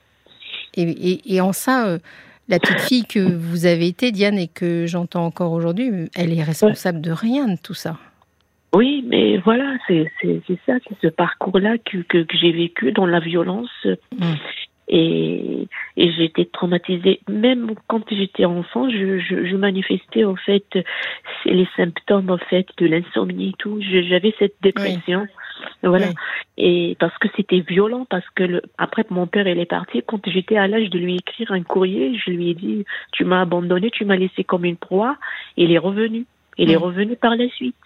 Et, 0.75 1.41
en 1.41 1.53
ça, 1.53 1.87
euh, 1.87 1.99
la 2.49 2.59
petite 2.59 2.81
fille 2.81 3.05
que 3.05 3.19
vous 3.19 3.67
avez 3.67 3.87
été, 3.87 4.13
Diane, 4.13 4.39
et 4.39 4.49
que 4.49 4.87
j'entends 4.87 5.27
encore 5.27 5.53
aujourd'hui, 5.53 5.91
elle 6.15 6.37
est 6.37 6.43
responsable 6.43 7.01
de 7.01 7.11
rien 7.11 7.47
de 7.47 7.59
tout 7.61 7.75
ça. 7.75 7.97
Oui, 8.75 9.05
mais 9.07 9.39
voilà, 9.39 9.77
c'est 9.87 10.11
ça, 10.23 10.75
c'est 10.87 10.97
ce 11.01 11.09
parcours-là 11.09 11.79
que, 11.79 11.99
que, 11.99 12.27
j'ai 12.39 12.53
vécu 12.53 12.93
dans 12.93 13.07
la 13.07 13.19
violence. 13.19 13.71
Mm. 13.85 14.35
Et, 14.91 15.69
et 15.97 16.25
été 16.25 16.47
traumatisée. 16.47 17.21
Même 17.29 17.73
quand 17.89 18.03
j'étais 18.11 18.45
enfant, 18.45 18.89
je, 18.89 19.19
je, 19.19 19.47
je, 19.47 19.57
manifestais 19.57 20.25
en 20.25 20.37
fait 20.37 20.65
les 21.45 21.69
symptômes 21.77 22.31
en 22.31 22.39
fait 22.39 22.67
de 22.79 22.87
l'insomnie 22.87 23.51
et 23.51 23.55
tout. 23.59 23.81
J'avais 23.83 24.35
cette 24.39 24.57
dépression. 24.63 25.27
Voilà. 25.83 26.07
Et 26.57 26.97
parce 26.99 27.17
que 27.19 27.29
c'était 27.37 27.61
violent, 27.61 28.07
parce 28.09 28.29
que 28.35 28.45
le, 28.45 28.63
après 28.79 29.05
mon 29.11 29.27
père 29.27 29.47
il 29.47 29.59
est 29.59 29.67
parti, 29.67 30.03
quand 30.07 30.21
j'étais 30.29 30.57
à 30.57 30.67
l'âge 30.69 30.91
de 30.91 30.99
lui 30.99 31.17
écrire 31.17 31.53
un 31.53 31.63
courrier, 31.63 32.19
je 32.19 32.31
lui 32.31 32.51
ai 32.51 32.55
dit 32.55 32.85
tu 33.13 33.25
m'as 33.25 33.43
abandonné, 33.43 33.91
tu 33.91 34.05
m'as 34.05 34.17
laissé 34.17 34.45
comme 34.45 34.65
une 34.65 34.77
proie. 34.77 35.17
Il 35.57 35.73
est 35.73 35.79
revenu. 35.79 36.27
Il 36.59 36.71
est 36.71 36.77
revenu 36.77 37.17
par 37.17 37.37
la 37.37 37.49
suite. 37.49 37.77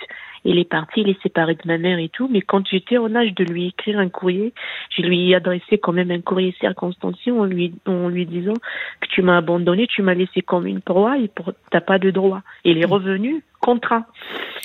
Il 0.45 0.59
est 0.59 0.69
parti, 0.69 1.03
il 1.03 1.09
est 1.09 1.23
séparé 1.23 1.55
de 1.55 1.61
ma 1.67 1.79
mère 1.79 1.99
et 1.99 2.09
tout. 2.09 2.29
Mais 2.31 2.41
quand 2.41 2.67
j'étais 2.67 2.99
en 2.99 3.15
âge 3.15 3.33
de 3.35 3.45
lui 3.45 3.69
écrire 3.69 3.99
un 3.99 4.09
courrier, 4.09 4.53
je 4.91 5.03
lui 5.03 5.31
ai 5.31 5.35
adressé 5.37 5.79
quand 5.79 5.93
même 5.93 6.11
un 6.11 6.21
courrier 6.21 6.55
circonstancié 6.59 7.31
en 7.31 7.45
lui, 7.45 7.75
en 7.87 8.09
lui 8.09 8.27
disant 8.27 8.55
que 9.01 9.07
tu 9.09 9.23
m'as 9.23 9.37
abandonné, 9.37 9.87
tu 9.87 10.03
m'as 10.03 10.15
laissé 10.15 10.43
comme 10.43 10.67
une 10.67 10.81
proie 10.81 11.19
et 11.19 11.29
pour, 11.29 11.53
t'as 11.71 11.81
pas 11.81 11.99
de 11.99 12.11
droit. 12.11 12.43
Il 12.65 12.79
est 12.79 12.87
mm. 12.87 12.93
revenu 12.93 13.45
contraint. 13.61 14.05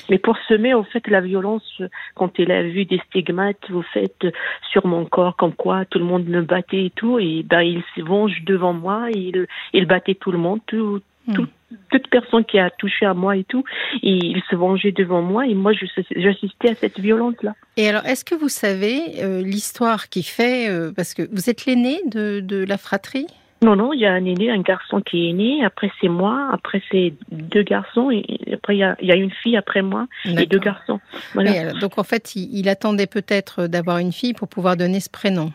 Mais 0.09 0.17
pour 0.17 0.37
semer, 0.47 0.73
en 0.73 0.83
fait, 0.83 1.07
la 1.07 1.21
violence, 1.21 1.81
quand 2.15 2.39
il 2.39 2.51
a 2.51 2.63
vu 2.63 2.85
des 2.85 2.99
stigmates, 3.07 3.69
vous 3.69 3.83
faites 3.93 4.25
sur 4.71 4.87
mon 4.87 5.05
corps, 5.05 5.35
comme 5.35 5.53
quoi 5.53 5.85
tout 5.85 5.99
le 5.99 6.05
monde 6.05 6.25
me 6.25 6.41
battait 6.41 6.85
et 6.85 6.89
tout, 6.89 7.19
et 7.19 7.43
ben, 7.43 7.61
il 7.61 7.83
se 7.95 8.01
venge 8.01 8.41
devant 8.45 8.73
moi, 8.73 9.09
il, 9.13 9.45
il 9.73 9.85
battait 9.85 10.15
tout 10.15 10.31
le 10.31 10.39
monde, 10.39 10.61
tout, 10.65 11.01
Hmm. 11.27 11.45
toute 11.91 12.07
personne 12.09 12.45
qui 12.45 12.57
a 12.57 12.69
touché 12.69 13.05
à 13.05 13.13
moi 13.13 13.35
et 13.35 13.43
tout, 13.43 13.65
et 14.01 14.13
il 14.13 14.41
se 14.49 14.55
vengeait 14.55 14.93
devant 14.93 15.21
moi 15.21 15.45
et 15.45 15.53
moi 15.55 15.73
j'assistais 15.73 16.69
à 16.69 16.75
cette 16.75 16.99
violence-là. 16.99 17.53
Et 17.75 17.89
alors, 17.89 18.05
est-ce 18.05 18.23
que 18.23 18.33
vous 18.33 18.47
savez 18.47 19.21
euh, 19.21 19.41
l'histoire 19.41 20.07
qui 20.07 20.23
fait, 20.23 20.69
euh, 20.69 20.93
parce 20.95 21.13
que 21.13 21.23
vous 21.29 21.49
êtes 21.49 21.65
l'aîné 21.65 21.99
de, 22.05 22.39
de, 22.39 22.63
la 22.63 22.77
fratrie? 22.77 23.27
Non, 23.61 23.75
non, 23.75 23.91
il 23.91 23.99
y 23.99 24.05
a 24.05 24.13
un 24.13 24.23
aîné, 24.23 24.49
un 24.49 24.61
garçon 24.61 25.01
qui 25.01 25.29
est 25.29 25.33
né, 25.33 25.65
après 25.65 25.91
c'est 25.99 26.07
moi, 26.07 26.49
après 26.53 26.81
c'est 26.91 27.13
deux 27.29 27.63
garçons, 27.63 28.09
et 28.09 28.23
après 28.53 28.75
il 28.75 28.79
y 28.79 28.83
a, 28.83 28.95
y 29.01 29.11
a 29.11 29.15
une 29.15 29.31
fille 29.31 29.57
après 29.57 29.81
moi 29.81 30.07
et 30.23 30.45
deux 30.45 30.59
garçons. 30.59 31.01
Voilà. 31.33 31.73
donc 31.73 31.97
en 31.97 32.03
fait, 32.03 32.37
il, 32.37 32.69
attendait 32.69 33.07
peut-être 33.07 33.67
d'avoir 33.67 33.97
une 33.97 34.13
fille 34.13 34.33
pour 34.33 34.47
pouvoir 34.47 34.77
donner 34.77 35.01
ce 35.01 35.09
prénom. 35.09 35.51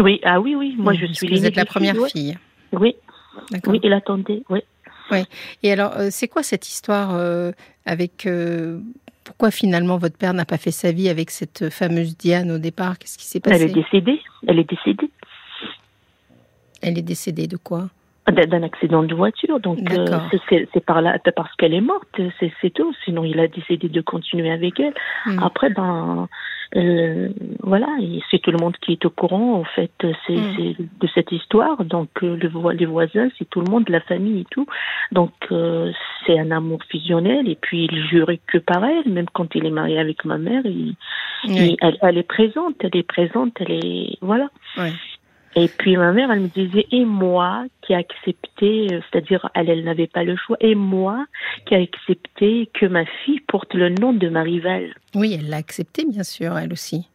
Oui, 0.00 0.20
ah 0.24 0.40
oui, 0.40 0.54
oui, 0.54 0.76
moi 0.78 0.94
je 0.94 1.04
suis 1.06 1.28
Vous 1.28 1.44
êtes 1.44 1.56
la 1.56 1.66
première 1.66 1.96
fille. 2.06 2.38
Oui, 2.72 2.94
oui, 3.66 3.80
il 3.82 3.92
attendait, 3.92 4.42
oui. 4.48 4.60
Oui. 5.10 5.24
Et 5.62 5.72
alors, 5.72 5.92
euh, 5.96 6.08
c'est 6.10 6.28
quoi 6.28 6.42
cette 6.42 6.68
histoire 6.68 7.14
euh, 7.14 7.52
avec 7.86 8.26
euh, 8.26 8.80
pourquoi 9.24 9.50
finalement 9.50 9.98
votre 9.98 10.16
père 10.16 10.34
n'a 10.34 10.44
pas 10.44 10.58
fait 10.58 10.70
sa 10.70 10.92
vie 10.92 11.08
avec 11.08 11.30
cette 11.30 11.70
fameuse 11.70 12.16
Diane 12.16 12.50
au 12.50 12.58
départ? 12.58 12.98
Qu'est-ce 12.98 13.18
qui 13.18 13.26
s'est 13.26 13.40
passé 13.40 13.56
Elle 13.56 13.70
est 13.70 13.74
décédée. 13.74 14.20
Elle 14.46 14.58
est 14.58 14.68
décédée. 14.68 15.10
Elle 16.80 16.98
est 16.98 17.02
décédée 17.02 17.46
de 17.46 17.56
quoi? 17.56 17.88
D'un 18.30 18.62
accident 18.62 19.02
de 19.02 19.14
voiture. 19.14 19.60
Donc 19.60 19.78
c'est 20.48 20.84
par 20.84 21.02
là 21.02 21.18
parce 21.34 21.54
qu'elle 21.56 21.74
est 21.74 21.80
morte, 21.80 22.20
c'est 22.40 22.70
tout. 22.70 22.94
Sinon 23.04 23.24
il 23.24 23.38
a 23.40 23.48
décidé 23.48 23.88
de 23.88 24.00
continuer 24.00 24.50
avec 24.50 24.78
elle. 24.80 24.94
Hmm. 25.26 25.42
Après 25.42 25.70
ben 25.70 26.28
euh, 26.76 27.30
voilà, 27.62 27.86
c'est 28.30 28.40
tout 28.42 28.50
le 28.50 28.58
monde 28.58 28.76
qui 28.82 28.92
est 28.92 29.04
au 29.06 29.10
courant 29.10 29.54
en 29.54 29.64
fait 29.64 29.90
c'est 30.26 30.34
mm. 30.34 30.74
de 31.00 31.08
cette 31.14 31.32
histoire. 31.32 31.82
Donc 31.84 32.10
euh, 32.22 32.36
le, 32.36 32.72
les 32.72 32.84
voisins, 32.84 33.28
c'est 33.38 33.48
tout 33.48 33.62
le 33.62 33.70
monde, 33.70 33.88
la 33.88 34.00
famille 34.00 34.42
et 34.42 34.46
tout. 34.50 34.66
Donc 35.10 35.32
euh, 35.50 35.90
c'est 36.26 36.38
un 36.38 36.50
amour 36.50 36.80
fusionnel 36.90 37.48
et 37.48 37.56
puis 37.56 37.88
il 37.90 38.06
jurait 38.08 38.40
que 38.46 38.58
par 38.58 38.84
elle, 38.84 39.10
même 39.10 39.30
quand 39.32 39.54
il 39.54 39.64
est 39.64 39.70
marié 39.70 39.98
avec 39.98 40.26
ma 40.26 40.36
mère, 40.36 40.62
il, 40.66 40.94
elle, 41.48 41.96
elle, 42.02 42.18
est 42.18 42.28
présente, 42.28 42.74
elle 42.80 42.96
est 42.96 43.06
présente, 43.06 43.54
elle 43.60 43.70
est 43.70 44.18
voilà. 44.20 44.48
Et 45.56 45.68
puis 45.68 45.96
ma 45.96 46.12
mère, 46.12 46.30
elle 46.30 46.40
me 46.40 46.48
disait, 46.48 46.86
et 46.92 47.04
moi 47.04 47.64
qui 47.82 47.92
ai 47.92 47.96
accepté, 47.96 48.88
euh, 48.92 49.00
c'est-à-dire 49.10 49.48
elle, 49.54 49.70
elle 49.70 49.84
n'avait 49.84 50.06
pas 50.06 50.24
le 50.24 50.36
choix, 50.36 50.56
et 50.60 50.74
moi 50.74 51.26
qui 51.66 51.74
ai 51.74 51.82
accepté 51.82 52.70
que 52.74 52.86
ma 52.86 53.04
fille 53.04 53.40
porte 53.40 53.74
le 53.74 53.88
nom 53.90 54.12
de 54.12 54.28
ma 54.28 54.42
rivale. 54.42 54.94
Oui, 55.14 55.36
elle 55.38 55.48
l'a 55.48 55.56
accepté, 55.56 56.04
bien 56.04 56.22
sûr, 56.22 56.56
elle 56.58 56.72
aussi. 56.72 57.08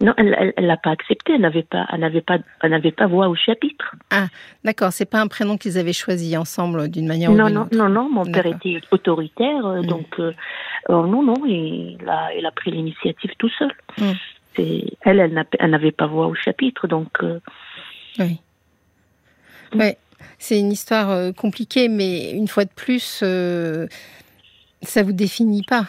Non, 0.00 0.12
elle 0.16 0.52
ne 0.58 0.66
l'a 0.66 0.76
pas 0.76 0.90
accepté. 0.90 1.34
Elle 1.34 1.42
n'avait 1.42 1.62
pas, 1.62 1.86
elle 1.92 2.00
n'avait 2.00 2.20
pas, 2.20 2.38
elle 2.62 2.72
n'avait 2.72 2.90
pas 2.90 3.06
voix 3.06 3.28
au 3.28 3.34
chapitre. 3.34 3.94
Ah, 4.10 4.26
d'accord. 4.64 4.92
C'est 4.92 5.08
pas 5.08 5.20
un 5.20 5.28
prénom 5.28 5.56
qu'ils 5.56 5.78
avaient 5.78 5.92
choisi 5.92 6.36
ensemble 6.36 6.90
d'une 6.90 7.06
manière 7.06 7.30
ou 7.30 7.34
d'une 7.34 7.58
autre. 7.58 7.74
Non, 7.74 7.88
non, 7.88 7.88
non. 7.88 8.10
Mon 8.10 8.24
père 8.24 8.46
était 8.46 8.80
autoritaire, 8.90 9.64
euh, 9.64 9.82
mm. 9.82 9.86
donc 9.86 10.06
euh, 10.18 10.32
non, 10.88 11.22
non. 11.22 11.46
Il 11.46 11.98
a, 12.08 12.34
il 12.34 12.44
a 12.44 12.50
pris 12.50 12.72
l'initiative 12.72 13.30
tout 13.38 13.50
seul. 13.58 13.72
Elle, 14.56 15.46
elle 15.58 15.70
n'avait 15.70 15.92
pas 15.92 16.06
voix 16.06 16.26
au 16.26 16.34
chapitre, 16.34 16.86
donc. 16.86 17.08
Euh, 17.22 17.40
oui. 18.18 18.40
Ouais. 19.74 19.96
C'est 20.38 20.58
une 20.58 20.72
histoire 20.72 21.10
euh, 21.10 21.32
compliquée, 21.32 21.88
mais 21.88 22.32
une 22.32 22.48
fois 22.48 22.64
de 22.64 22.70
plus, 22.74 23.20
euh, 23.22 23.86
ça 24.82 25.02
vous 25.02 25.12
définit 25.12 25.62
pas. 25.62 25.86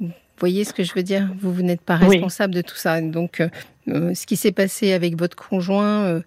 Vous 0.00 0.10
voyez 0.40 0.64
ce 0.64 0.72
que 0.72 0.82
je 0.82 0.92
veux 0.94 1.02
dire? 1.02 1.28
Vous, 1.40 1.52
vous 1.52 1.62
n'êtes 1.62 1.80
pas 1.80 1.96
responsable 1.96 2.54
de 2.54 2.60
tout 2.60 2.76
ça. 2.76 3.00
Donc, 3.00 3.42
ce 3.86 4.26
qui 4.26 4.36
s'est 4.36 4.52
passé 4.52 4.92
avec 4.92 5.18
votre 5.18 5.34
conjoint, 5.34 6.20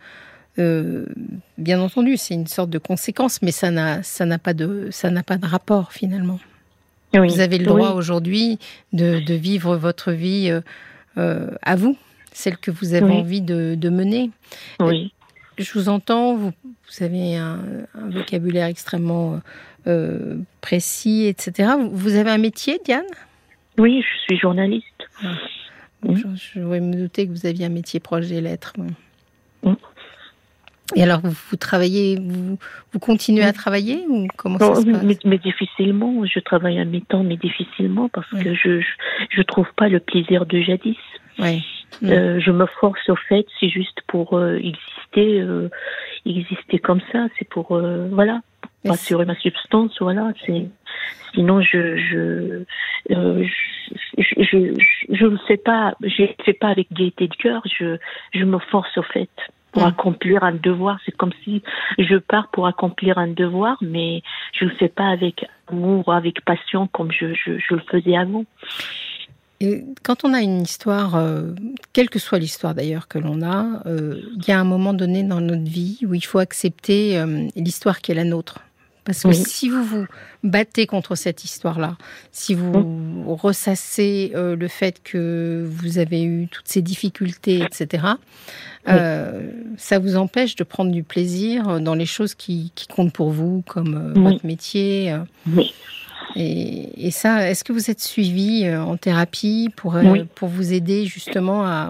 bien 0.58 1.80
entendu, 1.80 2.18
c'est 2.18 2.34
une 2.34 2.48
sorte 2.48 2.72
de 2.72 2.80
conséquence, 2.80 3.44
mais 3.44 3.52
ça 3.52 3.70
n'a, 3.70 4.02
ça 4.02 4.26
n'a 4.26 4.40
pas 4.40 4.56
de, 4.56 4.88
ça 4.90 5.12
n'a 5.12 5.22
pas 5.22 5.38
de 5.38 5.46
rapport 5.46 5.94
finalement. 5.94 6.40
Vous 7.14 7.40
avez 7.40 7.58
le 7.58 7.66
droit 7.66 7.92
aujourd'hui 7.92 8.60
de, 8.94 9.20
de, 9.20 9.34
vivre 9.34 9.76
votre 9.76 10.12
vie 10.12 10.50
euh, 10.52 10.62
à 11.18 11.76
vous, 11.76 11.98
celle 12.32 12.58
que 12.58 12.72
vous 12.72 12.94
avez 12.94 13.12
envie 13.12 13.42
de, 13.42 13.90
mener. 13.90 14.32
Oui. 14.80 15.14
Je 15.58 15.74
vous 15.74 15.90
entends, 15.90 16.36
vous, 16.36 16.54
avez 17.02 17.36
un, 17.36 17.60
vocabulaire 18.12 18.68
extrêmement 18.68 19.42
euh, 19.88 20.38
précis, 20.62 21.26
etc. 21.26 21.72
Vous 21.92 22.16
avez 22.16 22.32
un 22.32 22.38
métier, 22.38 22.80
Diane? 22.84 23.04
Oui, 23.78 24.02
je 24.02 24.20
suis 24.22 24.38
journaliste. 24.38 24.86
Ah. 25.24 25.36
je, 26.04 26.60
voulais 26.60 26.80
me 26.80 26.96
douter 26.96 27.28
que 27.28 27.32
vous 27.32 27.46
aviez 27.46 27.66
un 27.66 27.70
métier 27.70 28.00
proche 28.00 28.28
des 28.28 28.42
lettres. 28.42 28.74
Et 30.96 31.04
alors, 31.04 31.22
vous, 31.22 31.56
travaillez, 31.56 32.18
vous, 32.20 32.58
vous, 32.92 33.00
continuez 33.00 33.44
à 33.44 33.54
travailler 33.54 34.06
ou 34.10 34.28
comment 34.38 34.58
ça 34.58 34.76
se 34.76 34.86
passe 34.86 35.24
mais, 35.26 35.38
difficilement, 35.38 36.26
je 36.26 36.40
travaille 36.40 36.80
à 36.80 36.86
mi-temps, 36.86 37.24
mais 37.24 37.38
difficilement 37.38 38.10
parce 38.10 38.30
que 38.30 38.54
je, 38.56 38.82
je, 39.30 39.42
trouve 39.44 39.68
pas 39.76 39.88
le 39.88 40.00
plaisir 40.00 40.46
de 40.46 40.62
jadis. 40.62 40.98
Oui. 41.38 41.64
Euh, 42.04 42.40
je 42.40 42.52
me 42.52 42.66
force 42.66 43.10
au 43.10 43.16
fait, 43.16 43.46
c'est 43.60 43.70
juste 43.70 44.00
pour 44.08 44.38
euh, 44.38 44.56
exister, 44.56 45.42
euh, 45.42 45.70
exister 46.26 46.80
comme 46.80 47.02
ça, 47.12 47.28
c'est 47.38 47.48
pour 47.48 47.80
voilà, 48.12 48.42
assurer 48.88 49.26
ma 49.26 49.36
substance, 49.36 49.96
voilà. 50.00 50.32
C'est 50.46 50.68
sinon 51.34 51.62
je 51.62 51.98
je 51.98 52.64
je 53.10 54.74
je 55.10 55.26
ne 55.26 55.38
sais 55.48 55.58
pas, 55.58 55.96
je 56.02 56.24
fais 56.46 56.54
pas 56.54 56.70
avec 56.70 56.92
gaieté 56.94 57.28
de 57.28 57.36
cœur, 57.36 57.62
je 57.66 57.98
je 58.34 58.44
me 58.44 58.60
force 58.60 58.98
au 58.98 59.04
fait 59.04 59.30
pour 59.72 59.84
mm. 59.84 59.88
accomplir 59.88 60.44
un 60.44 60.54
devoir. 60.54 61.00
C'est 61.06 61.16
comme 61.16 61.34
si 61.44 61.62
je 61.98 62.16
pars 62.16 62.50
pour 62.50 62.68
accomplir 62.68 63.18
un 63.18 63.28
devoir, 63.28 63.78
mais 63.82 64.22
je 64.54 64.66
ne 64.66 64.70
le 64.70 64.76
fais 64.78 64.90
pas 64.90 65.08
avec 65.08 65.46
amour, 65.72 66.14
avec 66.14 66.44
passion 66.46 66.88
comme 66.88 67.12
je, 67.12 67.34
je, 67.34 67.58
je 67.60 67.76
le 67.76 67.82
faisais 67.90 68.18
avant. 68.18 68.46
Et 69.62 69.84
quand 70.04 70.24
on 70.24 70.34
a 70.34 70.42
une 70.42 70.62
histoire, 70.62 71.16
euh, 71.16 71.52
quelle 71.92 72.10
que 72.10 72.20
soit 72.20 72.40
l'histoire 72.40 72.74
d'ailleurs 72.74 73.10
que 73.10 73.20
l'on 73.20 73.42
a, 73.42 73.84
euh, 73.88 74.22
il 74.38 74.48
y 74.48 74.52
a 74.52 74.60
un 74.60 74.64
moment 74.64 74.94
donné 74.94 75.24
dans 75.24 75.42
notre 75.42 75.70
vie 75.70 76.00
où 76.08 76.14
il 76.14 76.24
faut 76.24 76.40
accepter 76.40 77.20
euh, 77.20 77.48
l'histoire 77.58 78.00
qui 78.00 78.14
est 78.14 78.16
la 78.16 78.24
nôtre. 78.24 78.62
Parce 79.06 79.24
que 79.24 79.32
si 79.34 79.70
vous 79.70 79.84
vous 79.84 80.06
battez 80.44 80.86
contre 80.86 81.16
cette 81.16 81.44
histoire-là, 81.44 81.98
si 82.32 82.54
vous 82.54 82.78
mm. 82.78 83.24
ressassez 83.28 84.32
euh, 84.36 84.56
le 84.56 84.68
fait 84.68 85.02
que 85.04 85.68
vous 85.70 85.98
avez 85.98 86.24
eu 86.24 86.48
toutes 86.48 86.68
ces 86.68 86.82
difficultés, 86.82 87.64
etc., 87.64 88.04
euh, 88.88 89.52
ça 89.78 90.00
vous 90.00 90.16
empêche 90.16 90.56
de 90.56 90.64
prendre 90.64 90.92
du 90.92 91.04
plaisir 91.04 91.80
dans 91.80 91.96
les 91.96 92.06
choses 92.06 92.36
qui, 92.36 92.72
comptent 92.94 93.14
pour 93.14 93.32
vous, 93.32 93.64
comme 93.68 94.14
euh, 94.16 94.20
votre 94.20 94.46
métier. 94.46 95.16
Oui. 95.48 95.74
Et, 96.36 97.10
ça, 97.12 97.50
est-ce 97.50 97.64
que 97.64 97.74
vous 97.74 97.90
êtes 97.90 98.02
suivi 98.02 98.70
en 98.72 98.98
thérapie 98.98 99.70
pour, 99.76 99.98
pour 100.36 100.48
vous 100.48 100.74
aider 100.74 101.06
justement 101.06 101.66
à, 101.66 101.90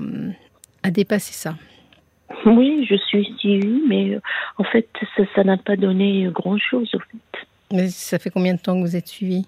à 0.83 0.91
dépasser 0.91 1.33
ça? 1.33 1.55
Oui, 2.45 2.85
je 2.89 2.95
suis 2.95 3.33
suivie, 3.37 3.81
mais 3.87 4.15
euh, 4.15 4.21
en 4.57 4.63
fait, 4.63 4.87
ça 5.35 5.43
n'a 5.43 5.57
pas 5.57 5.75
donné 5.75 6.27
grand-chose. 6.31 6.89
En 6.93 6.99
fait. 6.99 7.47
Mais 7.71 7.87
ça 7.89 8.19
fait 8.19 8.29
combien 8.29 8.53
de 8.53 8.59
temps 8.59 8.75
que 8.75 8.85
vous 8.85 8.95
êtes 8.95 9.07
suivie 9.07 9.47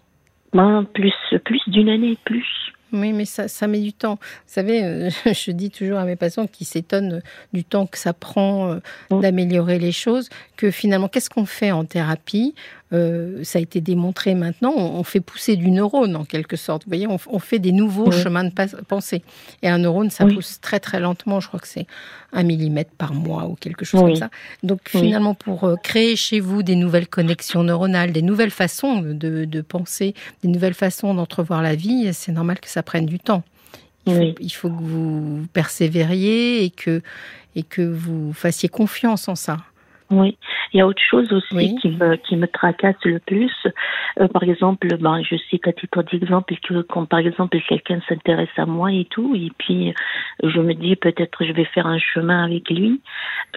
ben, 0.54 0.86
Plus, 0.94 1.14
plus 1.44 1.62
d'une 1.68 1.90
année, 1.90 2.18
plus. 2.26 2.46
Oui, 2.94 3.14
mais 3.14 3.26
ça, 3.26 3.48
ça 3.48 3.68
met 3.68 3.80
du 3.80 3.94
temps. 3.94 4.16
Vous 4.16 4.54
savez, 4.54 4.84
euh, 4.84 5.10
je 5.26 5.52
dis 5.52 5.72
toujours 5.72 5.98
à 5.98 6.06
mes 6.06 6.16
patients 6.16 6.48
qui 6.48 6.66
s'étonnent 6.66 7.22
du 7.54 7.64
temps 7.64 7.86
que 7.86 7.98
ça 7.98 8.14
prend 8.14 8.74
euh, 8.74 8.80
d'améliorer 9.10 9.80
les 9.80 9.92
choses, 9.92 10.30
que 10.58 10.72
finalement, 10.72 11.08
qu'est-ce 11.08 11.30
qu'on 11.30 11.46
fait 11.46 11.72
en 11.72 11.86
thérapie? 11.86 12.54
Euh, 12.94 13.44
ça 13.44 13.60
a 13.60 13.62
été 13.62 13.80
démontré 13.80 14.36
maintenant, 14.36 14.74
on, 14.76 15.04
fait 15.04 15.22
pousser 15.22 15.56
du 15.56 15.72
neurone 15.72 16.16
en 16.16 16.26
quelque 16.26 16.58
sorte. 16.58 16.84
Vous 16.84 16.90
voyez, 16.90 17.08
on, 17.08 17.40
fait 17.40 17.60
des 17.60 17.72
nouveaux 17.72 18.12
chemins 18.12 18.44
de 18.44 18.52
pensée. 18.84 19.24
Et 19.62 19.70
un 19.70 19.78
neurone, 19.78 20.10
ça 20.10 20.26
pousse 20.26 20.60
très 20.60 20.80
très 20.80 21.00
lentement. 21.00 21.40
Je 21.40 21.48
crois 21.48 21.60
que 21.60 21.68
c'est 21.68 21.88
un 22.34 22.44
millimètre 22.44 22.92
par 22.98 23.14
mois 23.14 23.48
ou 23.48 23.56
quelque 23.56 23.86
chose 23.86 24.02
comme 24.02 24.16
ça. 24.16 24.30
Donc 24.64 24.82
finalement, 24.88 25.34
pour 25.34 25.64
euh, 25.64 25.76
créer 25.82 26.16
chez 26.16 26.40
vous 26.40 26.64
des 26.64 26.76
nouvelles 26.76 27.08
connexions 27.08 27.64
neuronales, 27.64 28.12
des 28.12 28.22
nouvelles 28.22 28.52
façons 28.52 29.02
de, 29.02 29.46
de 29.46 29.62
penser, 29.62 30.14
des 30.44 30.50
nouvelles 30.50 30.74
façons 30.74 31.14
d'entrevoir 31.14 31.62
la 31.62 31.76
vie, 31.76 32.14
c'est 32.14 32.32
normal 32.32 32.60
que 32.60 32.70
ça 32.70 32.84
prenne 32.84 33.06
du 33.06 33.20
temps. 33.20 33.44
Il 34.08 34.52
faut, 34.52 34.70
que 34.70 34.82
vous 34.82 35.46
persévériez 35.54 36.64
et 36.64 36.72
que, 36.72 37.02
et 37.56 37.64
que 37.64 37.84
vous 37.84 38.34
fassiez 38.34 38.68
confiance 38.68 39.28
en 39.28 39.36
ça. 39.36 39.58
Oui, 40.12 40.38
il 40.74 40.78
y 40.78 40.82
a 40.82 40.88
autre 40.88 41.02
chose 41.02 41.32
aussi 41.32 41.76
qui, 41.76 41.90
me, 41.90 42.18
qui 42.18 42.36
me 42.36 42.46
tracasse 42.48 42.98
le 43.06 43.20
plus. 43.20 43.52
Euh, 44.20 44.28
par 44.28 44.44
exemple, 44.44 44.88
ben, 44.98 45.22
je 45.24 45.38
cite 45.50 45.68
à 45.68 45.72
titre 45.72 46.04
d'exemple 46.04 46.54
que 46.62 46.82
quand 46.82 47.06
par 47.06 47.20
exemple 47.20 47.58
quelqu'un 47.68 48.02
s'intéresse 48.10 48.50
à 48.58 48.66
moi 48.66 48.92
et 48.92 49.06
tout, 49.06 49.34
et 49.36 49.52
puis 49.58 49.94
je 50.44 50.60
me 50.60 50.74
dis 50.74 50.98
peut-être 50.98 51.46
je 51.46 51.54
vais 51.54 51.64
faire 51.64 51.88
un 51.88 51.98
chemin 51.98 52.44
avec 52.44 52.70
lui, 52.70 53.00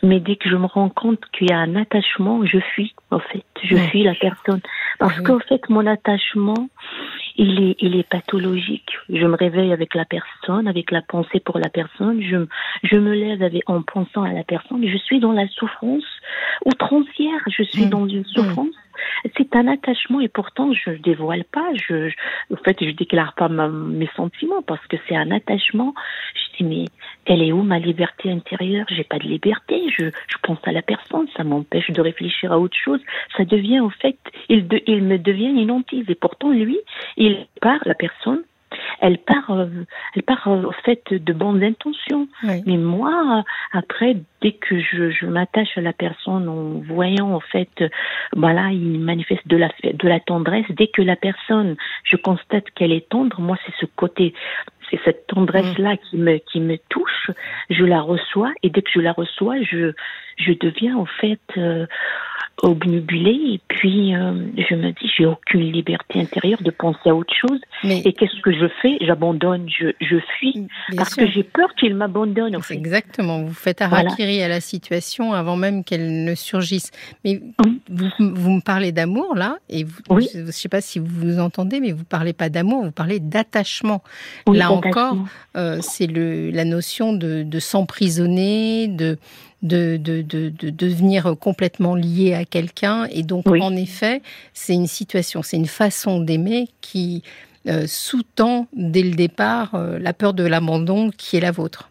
mais 0.04 0.20
dès 0.20 0.36
que 0.36 0.48
je 0.48 0.56
me 0.56 0.66
rends 0.66 0.90
compte 0.90 1.20
qu'il 1.36 1.50
y 1.50 1.52
a 1.52 1.58
un 1.58 1.74
attachement, 1.74 2.46
je 2.46 2.58
fuis 2.58 2.94
en 3.10 3.18
fait, 3.18 3.44
je 3.62 3.76
fuis 3.76 4.04
la 4.04 4.14
personne. 4.14 4.60
Parce 5.00 5.20
qu'en 5.20 5.40
fait, 5.40 5.68
mon 5.68 5.86
attachement, 5.86 6.68
il 7.36 7.70
est, 7.70 7.76
il 7.80 7.96
est 7.96 8.08
pathologique. 8.08 8.90
Je 9.08 9.26
me 9.26 9.36
réveille 9.36 9.72
avec 9.72 9.94
la 9.94 10.04
personne, 10.04 10.68
avec 10.68 10.90
la 10.90 11.02
pensée 11.02 11.40
pour 11.40 11.58
la 11.58 11.68
personne. 11.68 12.22
Je, 12.22 12.46
je 12.82 12.96
me 12.96 13.12
lève 13.12 13.42
avec, 13.42 13.68
en 13.68 13.82
pensant 13.82 14.22
à 14.22 14.32
la 14.32 14.44
personne. 14.44 14.86
Je 14.86 14.96
suis 14.98 15.20
dans 15.20 15.32
la 15.32 15.48
souffrance 15.48 16.04
outrancière. 16.64 17.40
Je 17.48 17.62
suis 17.64 17.86
mmh. 17.86 17.90
dans 17.90 18.06
une 18.06 18.24
souffrance. 18.24 18.74
C'est 19.36 19.56
un 19.56 19.68
attachement 19.68 20.20
et 20.20 20.28
pourtant 20.28 20.72
je 20.72 20.90
ne 20.90 20.96
dévoile 20.96 21.44
pas. 21.44 21.68
Je, 21.74 22.08
je, 22.08 22.56
fait, 22.64 22.76
je 22.80 22.90
déclare 22.90 23.34
pas 23.34 23.48
mes 23.48 24.08
sentiments 24.16 24.62
parce 24.62 24.84
que 24.86 24.96
c'est 25.08 25.16
un 25.16 25.30
attachement. 25.30 25.94
Je 26.34 26.58
dis 26.58 26.64
mais 26.64 26.84
elle 27.26 27.42
est 27.42 27.52
où 27.52 27.62
ma 27.62 27.78
liberté 27.78 28.30
intérieure? 28.30 28.86
J'ai 28.90 29.04
pas 29.04 29.18
de 29.18 29.24
liberté. 29.24 29.82
Je, 29.96 30.06
je 30.06 30.36
pense 30.42 30.58
à 30.64 30.72
la 30.72 30.82
personne. 30.82 31.26
Ça 31.36 31.44
m'empêche 31.44 31.90
de 31.90 32.00
réfléchir 32.00 32.52
à 32.52 32.58
autre 32.58 32.76
chose. 32.76 33.00
Ça 33.36 33.44
devient 33.44 33.80
en 33.80 33.90
fait, 33.90 34.18
il, 34.48 34.66
il 34.86 35.02
me 35.02 35.18
devient 35.18 35.46
une 35.46 35.70
hantise 35.70 36.04
et 36.08 36.14
pourtant 36.14 36.50
lui, 36.50 36.78
il 37.16 37.46
part 37.60 37.80
la 37.84 37.94
personne 37.94 38.42
elle 39.00 39.18
part, 39.18 39.50
euh, 39.50 39.66
elle 40.14 40.22
part 40.22 40.46
euh, 40.48 40.62
au 40.62 40.72
fait 40.84 41.02
de 41.12 41.32
bonnes 41.32 41.62
intentions. 41.62 42.28
Mais 42.42 42.76
moi, 42.76 43.44
après, 43.72 44.16
dès 44.40 44.52
que 44.52 44.78
je, 44.78 45.10
je 45.10 45.26
m'attache 45.26 45.76
à 45.76 45.80
la 45.80 45.92
personne 45.92 46.48
en 46.48 46.80
voyant 46.80 47.32
en 47.32 47.40
fait, 47.40 47.84
voilà, 48.34 48.70
il 48.70 49.00
manifeste 49.00 49.46
de 49.46 49.56
la 49.56 49.68
de 49.82 50.08
la 50.08 50.20
tendresse. 50.20 50.66
Dès 50.70 50.88
que 50.88 51.02
la 51.02 51.16
personne, 51.16 51.76
je 52.04 52.16
constate 52.16 52.70
qu'elle 52.74 52.92
est 52.92 53.08
tendre, 53.08 53.40
moi 53.40 53.56
c'est 53.64 53.74
ce 53.80 53.86
côté 53.96 54.34
c'est 54.90 55.00
cette 55.04 55.26
tendresse 55.26 55.78
là 55.78 55.96
qui 55.96 56.16
me 56.16 56.38
qui 56.38 56.60
me 56.60 56.76
touche 56.88 57.30
je 57.70 57.84
la 57.84 58.00
reçois 58.00 58.52
et 58.62 58.70
dès 58.70 58.82
que 58.82 58.90
je 58.92 59.00
la 59.00 59.12
reçois 59.12 59.56
je 59.62 59.92
je 60.36 60.52
deviens 60.52 60.96
en 60.96 61.06
fait 61.06 61.40
euh, 61.56 61.86
obnubilée 62.62 63.54
et 63.54 63.60
puis 63.68 64.14
euh, 64.14 64.46
je 64.56 64.74
me 64.74 64.90
dis 64.92 65.10
j'ai 65.16 65.26
aucune 65.26 65.72
liberté 65.72 66.20
intérieure 66.20 66.62
de 66.62 66.70
penser 66.70 67.10
à 67.10 67.14
autre 67.14 67.34
chose. 67.34 67.60
Et 67.82 68.12
qu'est-ce 68.12 68.40
que 68.42 68.52
je 68.52 68.66
fais? 68.80 68.96
J'abandonne 69.00 69.68
je, 69.68 69.88
je 70.00 70.16
fuis 70.38 70.68
parce 70.96 71.14
que 71.14 71.26
j'ai 71.26 71.42
peur 71.42 71.74
qu'il 71.74 71.94
m'abandonne 71.94 72.56
exactement. 72.70 73.42
Vous 73.42 73.54
faites 73.54 73.82
harakiri 73.82 74.42
à 74.42 74.48
la 74.48 74.60
situation 74.60 75.32
avant 75.32 75.56
même 75.56 75.84
qu'elle 75.84 76.24
ne 76.24 76.34
surgisse. 76.34 76.90
Mais 77.24 77.40
vous, 77.88 78.08
vous, 78.18 78.50
me 78.50 78.60
parlez 78.60 78.92
d'amour 78.92 79.34
là 79.34 79.56
et 79.68 79.84
vous, 79.84 80.20
je 80.20 80.38
ne 80.38 80.50
sais 80.50 80.68
pas 80.68 80.80
si 80.80 80.98
vous 80.98 81.06
vous 81.06 81.40
entendez 81.40 81.80
mais 81.80 81.92
vous 81.92 82.04
parlez 82.04 82.32
pas 82.32 82.48
d'amour 82.48 82.84
vous 82.84 82.92
parlez 82.92 83.20
d'attachement. 83.20 84.02
Là 84.46 84.70
encore 84.70 85.16
euh, 85.56 85.78
c'est 85.82 86.06
le 86.06 86.50
la 86.50 86.64
notion 86.64 87.12
de, 87.12 87.42
de 87.42 87.58
s'emprisonner 87.58 88.88
de 88.88 89.18
de, 89.64 89.96
de, 89.96 90.22
de, 90.22 90.50
de, 90.50 90.70
devenir 90.70 91.34
complètement 91.40 91.96
lié 91.96 92.34
à 92.34 92.44
quelqu'un. 92.44 93.06
Et 93.10 93.22
donc, 93.22 93.48
en 93.48 93.74
effet, 93.74 94.22
c'est 94.52 94.74
une 94.74 94.86
situation, 94.86 95.42
c'est 95.42 95.56
une 95.56 95.66
façon 95.66 96.20
d'aimer 96.20 96.68
qui 96.80 97.22
euh, 97.66 97.86
sous-tend 97.86 98.68
dès 98.76 99.02
le 99.02 99.12
départ 99.12 99.74
euh, 99.74 99.98
la 99.98 100.12
peur 100.12 100.34
de 100.34 100.44
l'abandon 100.44 101.10
qui 101.10 101.38
est 101.38 101.40
la 101.40 101.50
vôtre. 101.50 101.90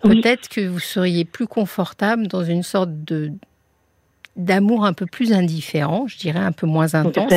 Peut-être 0.00 0.48
que 0.48 0.60
vous 0.60 0.78
seriez 0.78 1.24
plus 1.24 1.48
confortable 1.48 2.28
dans 2.28 2.44
une 2.44 2.62
sorte 2.62 2.90
de 3.04 3.32
d'amour 4.36 4.84
un 4.84 4.92
peu 4.92 5.04
plus 5.04 5.32
indifférent, 5.32 6.06
je 6.06 6.16
dirais 6.16 6.38
un 6.38 6.52
peu 6.52 6.68
moins 6.68 6.94
intense, 6.94 7.32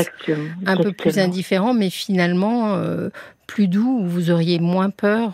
un 0.67 0.77
peu 0.77 0.91
plus 0.91 1.17
indifférent, 1.17 1.73
mais 1.73 1.89
finalement 1.89 2.75
euh, 2.75 3.09
plus 3.47 3.67
doux, 3.67 4.01
où 4.01 4.05
vous 4.05 4.29
auriez 4.29 4.59
moins 4.59 4.91
peur 4.91 5.33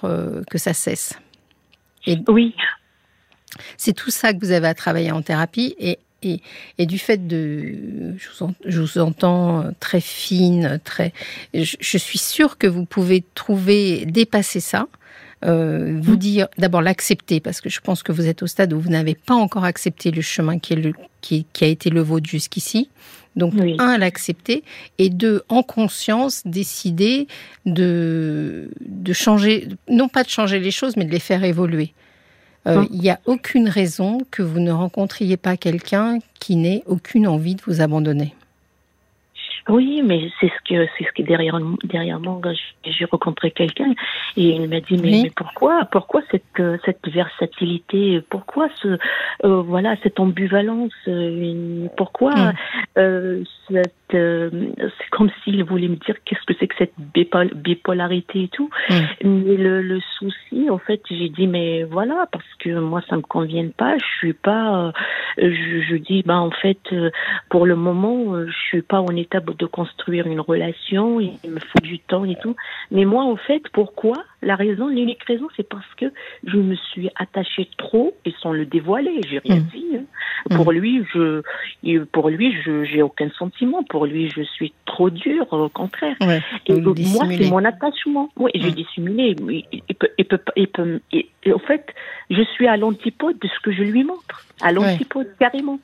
que 0.50 0.58
ça 0.58 0.74
cesse. 0.74 1.20
Et 2.06 2.18
oui, 2.30 2.56
c'est 3.78 3.94
tout 3.94 4.12
ça 4.12 4.34
que 4.34 4.40
vous 4.40 4.52
avez 4.52 4.68
à 4.68 4.74
travailler 4.74 5.12
en 5.12 5.22
thérapie 5.22 5.76
et 5.80 6.00
et, 6.24 6.86
du 6.86 7.00
fait 7.00 7.28
de, 7.28 8.16
je 8.66 8.82
vous, 8.82 8.98
entends 8.98 9.72
très 9.80 10.02
fine, 10.02 10.80
très, 10.84 11.14
je, 11.54 11.98
suis 11.98 12.18
sûre 12.18 12.58
que 12.58 12.68
vous 12.68 12.86
pouvez 12.86 13.24
trouver, 13.36 14.06
dépasser 14.06 14.60
ça, 14.60 14.88
euh, 15.46 16.00
vous 16.02 16.14
mm. 16.14 16.20
dire, 16.20 16.48
d'abord 16.58 16.82
l'accepter, 16.82 17.40
parce 17.40 17.62
que 17.62 17.70
je 17.70 17.80
pense 17.80 18.04
que 18.04 18.12
vous 18.12 18.28
êtes 18.28 18.42
au 18.42 18.48
stade 18.48 18.74
où 18.74 18.80
vous 18.80 18.90
n'avez 18.90 19.16
pas 19.16 19.36
encore 19.36 19.64
accepté 19.64 20.12
le 20.12 20.22
chemin 20.22 20.60
qui, 20.60 20.74
est 20.74 20.78
le, 20.78 20.94
qui, 21.22 21.46
a 21.62 21.66
été 21.66 21.90
le 21.90 22.02
vôtre 22.02 22.28
jusqu'ici. 22.28 22.90
Donc, 23.36 23.54
un, 23.78 24.00
l'accepter, 24.00 24.64
et 24.98 25.12
deux, 25.12 25.44
en 25.48 25.62
conscience, 25.62 26.42
décider 26.46 27.28
de, 27.68 28.72
de 28.82 29.14
changer, 29.14 29.68
non 29.88 30.10
pas 30.10 30.24
de 30.24 30.30
changer 30.30 30.60
les 30.60 30.72
choses, 30.72 30.98
mais 30.98 31.06
de 31.06 31.12
les 31.12 31.20
faire 31.20 31.44
évoluer. 31.44 31.94
Euh, 32.68 32.86
il 32.92 33.00
n'y 33.00 33.10
a 33.10 33.20
aucune 33.26 33.70
raison 33.70 34.20
que 34.32 34.42
vous 34.42 34.60
ne 34.60 34.72
rencontriez 34.72 35.38
pas 35.38 35.58
quelqu'un 35.58 36.20
qui 36.40 36.56
n'ait 36.56 36.84
aucune 36.86 37.28
envie 37.28 37.56
de 37.56 37.62
vous 37.62 37.82
abandonner. 37.82 38.34
Oui, 39.70 40.02
mais 40.04 40.30
c'est 40.40 40.48
ce 40.48 40.70
que 40.70 40.88
c'est 40.98 41.04
ce 41.04 41.12
qui 41.12 41.24
derrière 41.24 41.60
derrière 41.84 42.20
moi 42.20 42.40
j'ai 42.86 43.06
rencontré 43.06 43.52
quelqu'un 43.52 43.94
et 44.38 44.50
il 44.56 44.70
m'a 44.70 44.80
dit 44.80 44.98
mais, 44.98 45.24
mais, 45.24 45.32
pourquoi 45.36 45.86
pourquoi 45.92 46.22
cette 46.32 46.62
cette 46.86 47.06
versatilité? 47.10 48.22
Pourquoi 48.30 48.70
ce 48.82 48.98
euh, 49.44 49.62
voilà 49.62 49.96
cette 50.04 50.22
ambivalence 50.22 50.94
euh, 51.10 51.88
pourquoi 51.98 52.34
mm. 52.34 52.54
euh, 52.98 53.44
cette 53.70 53.94
c'est 54.12 55.10
comme 55.12 55.30
s'il 55.44 55.64
voulait 55.64 55.88
me 55.88 55.96
dire 55.96 56.16
qu'est-ce 56.26 56.46
que 56.46 56.54
c'est 56.60 56.68
que 56.68 56.76
cette 56.78 56.94
bipolarité 56.98 58.44
et 58.44 58.48
tout 58.48 58.70
mm. 58.90 58.94
mais 59.24 59.58
le, 59.58 59.82
le 59.82 60.00
souci 60.18 60.70
en 60.70 60.78
fait 60.78 61.02
j'ai 61.10 61.30
dit 61.30 61.48
mais 61.48 61.84
voilà 61.84 62.28
parce 62.32 62.54
que 62.60 62.80
moi 62.80 63.02
ça 63.10 63.18
me 63.18 63.22
convient 63.22 63.70
pas 63.70 63.98
je 63.98 64.18
suis 64.18 64.34
pas 64.34 64.94
je, 65.38 65.82
je 65.90 65.96
dis 65.96 66.24
ben 66.24 66.38
en 66.38 66.52
fait 66.52 66.80
pour 67.50 67.66
le 67.66 67.76
moment 67.76 68.46
je 68.46 68.58
suis 68.68 68.82
pas 68.82 69.02
en 69.02 69.16
état 69.16 69.40
de 69.40 69.66
construire 69.66 70.28
une 70.28 70.40
relation, 70.40 71.20
il 71.20 71.38
me 71.50 71.60
faut 71.60 71.80
du 71.82 72.00
temps 72.00 72.26
et 72.26 72.36
tout. 72.36 72.56
Mais 72.92 73.06
moi, 73.06 73.24
en 73.24 73.36
fait, 73.36 73.64
pourquoi 73.74 74.24
La 74.44 74.56
raison, 74.56 74.88
l'unique 74.88 75.24
raison, 75.24 75.48
c'est 75.56 75.68
parce 75.68 75.88
que 75.98 76.06
je 76.46 76.58
me 76.58 76.76
suis 76.76 77.10
attachée 77.16 77.68
trop 77.78 78.16
et 78.24 78.34
sans 78.40 78.52
le 78.52 78.66
dévoiler. 78.66 79.22
J'ai 79.28 79.40
rien 79.40 79.58
mmh. 79.58 79.70
dit. 79.74 79.88
Hein. 79.96 80.56
Pour 80.56 80.72
mmh. 80.72 80.76
lui, 80.76 81.04
je, 81.12 82.04
pour 82.04 82.30
lui, 82.30 82.56
je, 82.64 82.84
j'ai 82.84 83.02
aucun 83.02 83.30
sentiment. 83.32 83.84
Pour 83.84 84.06
lui, 84.06 84.30
je 84.30 84.44
suis 84.44 84.74
trop 84.86 85.10
dure, 85.10 85.52
au 85.52 85.70
contraire. 85.70 86.16
et 86.68 86.80
moi, 86.80 87.26
c'est 87.30 87.50
mon 87.50 87.66
attachement. 87.66 88.30
Oui, 88.38 88.52
j'ai 88.54 88.70
mmh. 88.70 88.76
dissimulé. 88.76 89.36
Il 89.72 89.96
peut, 89.96 90.10
il 90.20 90.26
peut, 90.26 90.40
il 90.56 90.68
peut, 90.68 91.00
et, 91.12 91.28
en 91.52 91.60
fait, 91.60 91.88
je 92.30 92.44
suis 92.44 92.68
à 92.68 92.78
l'antipode 92.78 93.40
de 93.40 93.48
ce 93.48 93.60
que 93.62 93.72
je 93.72 93.82
lui 93.82 94.04
montre. 94.04 94.46
À 94.62 94.72
l'antipode, 94.72 95.30
carrément. 95.40 95.80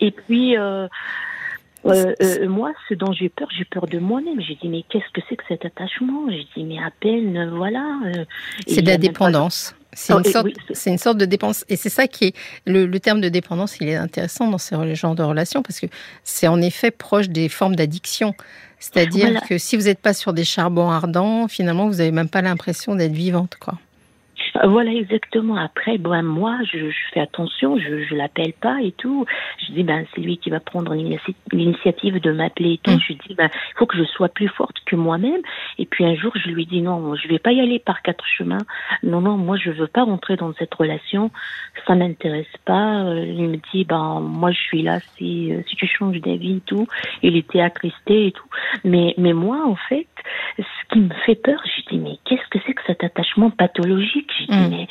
Et 0.00 0.12
puis, 0.12 0.56
euh, 0.56 0.86
euh, 1.86 2.14
euh, 2.22 2.48
moi, 2.48 2.72
ce 2.88 2.94
dont 2.94 3.12
j'ai 3.12 3.28
peur, 3.28 3.48
j'ai 3.56 3.64
peur 3.64 3.86
de 3.86 3.98
moi-même. 3.98 4.40
J'ai 4.40 4.56
dit, 4.56 4.68
mais 4.68 4.84
qu'est-ce 4.88 5.10
que 5.12 5.20
c'est 5.28 5.36
que 5.36 5.44
cet 5.48 5.64
attachement? 5.64 6.30
J'ai 6.30 6.46
dit, 6.56 6.64
mais 6.64 6.78
à 6.78 6.90
peine, 7.00 7.36
euh, 7.36 7.50
voilà. 7.50 7.84
c'est 8.66 8.82
de 8.82 8.86
la 8.88 8.98
dépendance. 8.98 9.74
C'est 9.92 10.12
une, 10.12 10.22
sorte, 10.22 10.46
une 10.86 10.98
sorte 10.98 11.18
de 11.18 11.24
dépendance. 11.24 11.64
Et 11.68 11.74
c'est 11.74 11.88
ça 11.88 12.06
qui 12.06 12.26
est. 12.26 12.36
Le, 12.64 12.86
terme 13.00 13.20
de 13.20 13.28
dépendance, 13.28 13.78
il 13.80 13.88
est 13.88 13.96
intéressant 13.96 14.48
dans 14.48 14.58
ces 14.58 14.94
genres 14.94 15.16
de 15.16 15.22
relations 15.22 15.62
parce 15.62 15.80
que 15.80 15.86
c'est 16.22 16.46
en 16.46 16.62
effet 16.62 16.92
proche 16.92 17.28
des 17.28 17.48
formes 17.48 17.74
d'addiction. 17.74 18.34
C'est-à-dire 18.78 19.40
que 19.48 19.58
si 19.58 19.76
vous 19.76 19.84
n'êtes 19.84 19.98
pas 19.98 20.14
sur 20.14 20.32
des 20.32 20.44
charbons 20.44 20.90
ardents, 20.90 21.48
finalement, 21.48 21.88
vous 21.88 21.96
n'avez 21.96 22.12
même 22.12 22.28
pas 22.28 22.40
l'impression 22.40 22.94
d'être 22.94 23.12
vivante, 23.12 23.56
quoi. 23.58 23.74
Voilà, 24.64 24.92
exactement. 24.92 25.56
Après, 25.56 25.98
ben, 25.98 26.22
moi, 26.22 26.58
je, 26.72 26.90
fais 27.12 27.20
attention, 27.20 27.78
je, 27.78 28.04
je 28.04 28.14
l'appelle 28.14 28.52
pas 28.52 28.80
et 28.82 28.92
tout. 28.92 29.24
Je 29.58 29.72
dis, 29.72 29.82
ben, 29.82 30.04
c'est 30.14 30.20
lui 30.20 30.38
qui 30.38 30.50
va 30.50 30.60
prendre 30.60 30.94
l'initiative 31.52 32.20
de 32.20 32.32
m'appeler 32.32 32.74
et 32.74 32.78
tout. 32.78 32.92
Mm. 32.92 33.00
Je 33.08 33.12
dis, 33.12 33.34
ben, 33.34 33.48
il 33.52 33.78
faut 33.78 33.86
que 33.86 33.96
je 33.96 34.04
sois 34.04 34.28
plus 34.28 34.48
forte 34.48 34.76
que 34.86 34.96
moi-même. 34.96 35.40
Et 35.78 35.86
puis 35.86 36.04
un 36.04 36.14
jour, 36.14 36.32
je 36.36 36.50
lui 36.50 36.66
dis, 36.66 36.82
non, 36.82 37.14
je 37.14 37.28
vais 37.28 37.38
pas 37.38 37.52
y 37.52 37.60
aller 37.60 37.78
par 37.78 38.02
quatre 38.02 38.24
chemins. 38.26 38.64
Non, 39.02 39.20
non, 39.20 39.36
moi, 39.36 39.56
je 39.56 39.70
veux 39.70 39.86
pas 39.86 40.04
rentrer 40.04 40.36
dans 40.36 40.52
cette 40.54 40.74
relation. 40.74 41.30
Ça 41.86 41.94
m'intéresse 41.94 42.46
pas. 42.64 43.02
Euh, 43.04 43.24
il 43.26 43.48
me 43.48 43.56
dit, 43.72 43.84
ben, 43.84 44.20
moi, 44.20 44.50
je 44.50 44.58
suis 44.58 44.82
là 44.82 45.00
si, 45.16 45.52
euh, 45.52 45.62
si 45.68 45.76
tu 45.76 45.86
changes 45.86 46.20
d'avis 46.20 46.56
et 46.56 46.62
tout. 46.66 46.86
Il 47.22 47.36
était 47.36 47.60
attristé 47.60 48.26
et 48.26 48.32
tout. 48.32 48.48
Mais, 48.84 49.14
mais 49.16 49.32
moi, 49.32 49.64
en 49.66 49.76
fait, 49.76 50.06
ce 50.58 50.92
qui 50.92 51.00
me 51.00 51.14
fait 51.26 51.34
peur, 51.34 51.60
je 51.64 51.90
dis, 51.90 51.98
mais 51.98 52.18
qu'est-ce 52.24 52.48
que 52.50 52.58
c'est 52.66 52.74
que 52.74 52.82
cet 52.86 53.04
attachement 53.04 53.50
pathologique? 53.50 54.32
Je 54.40 54.46
dis, 54.46 54.58
mm. 54.58 54.70
mais 54.70 54.88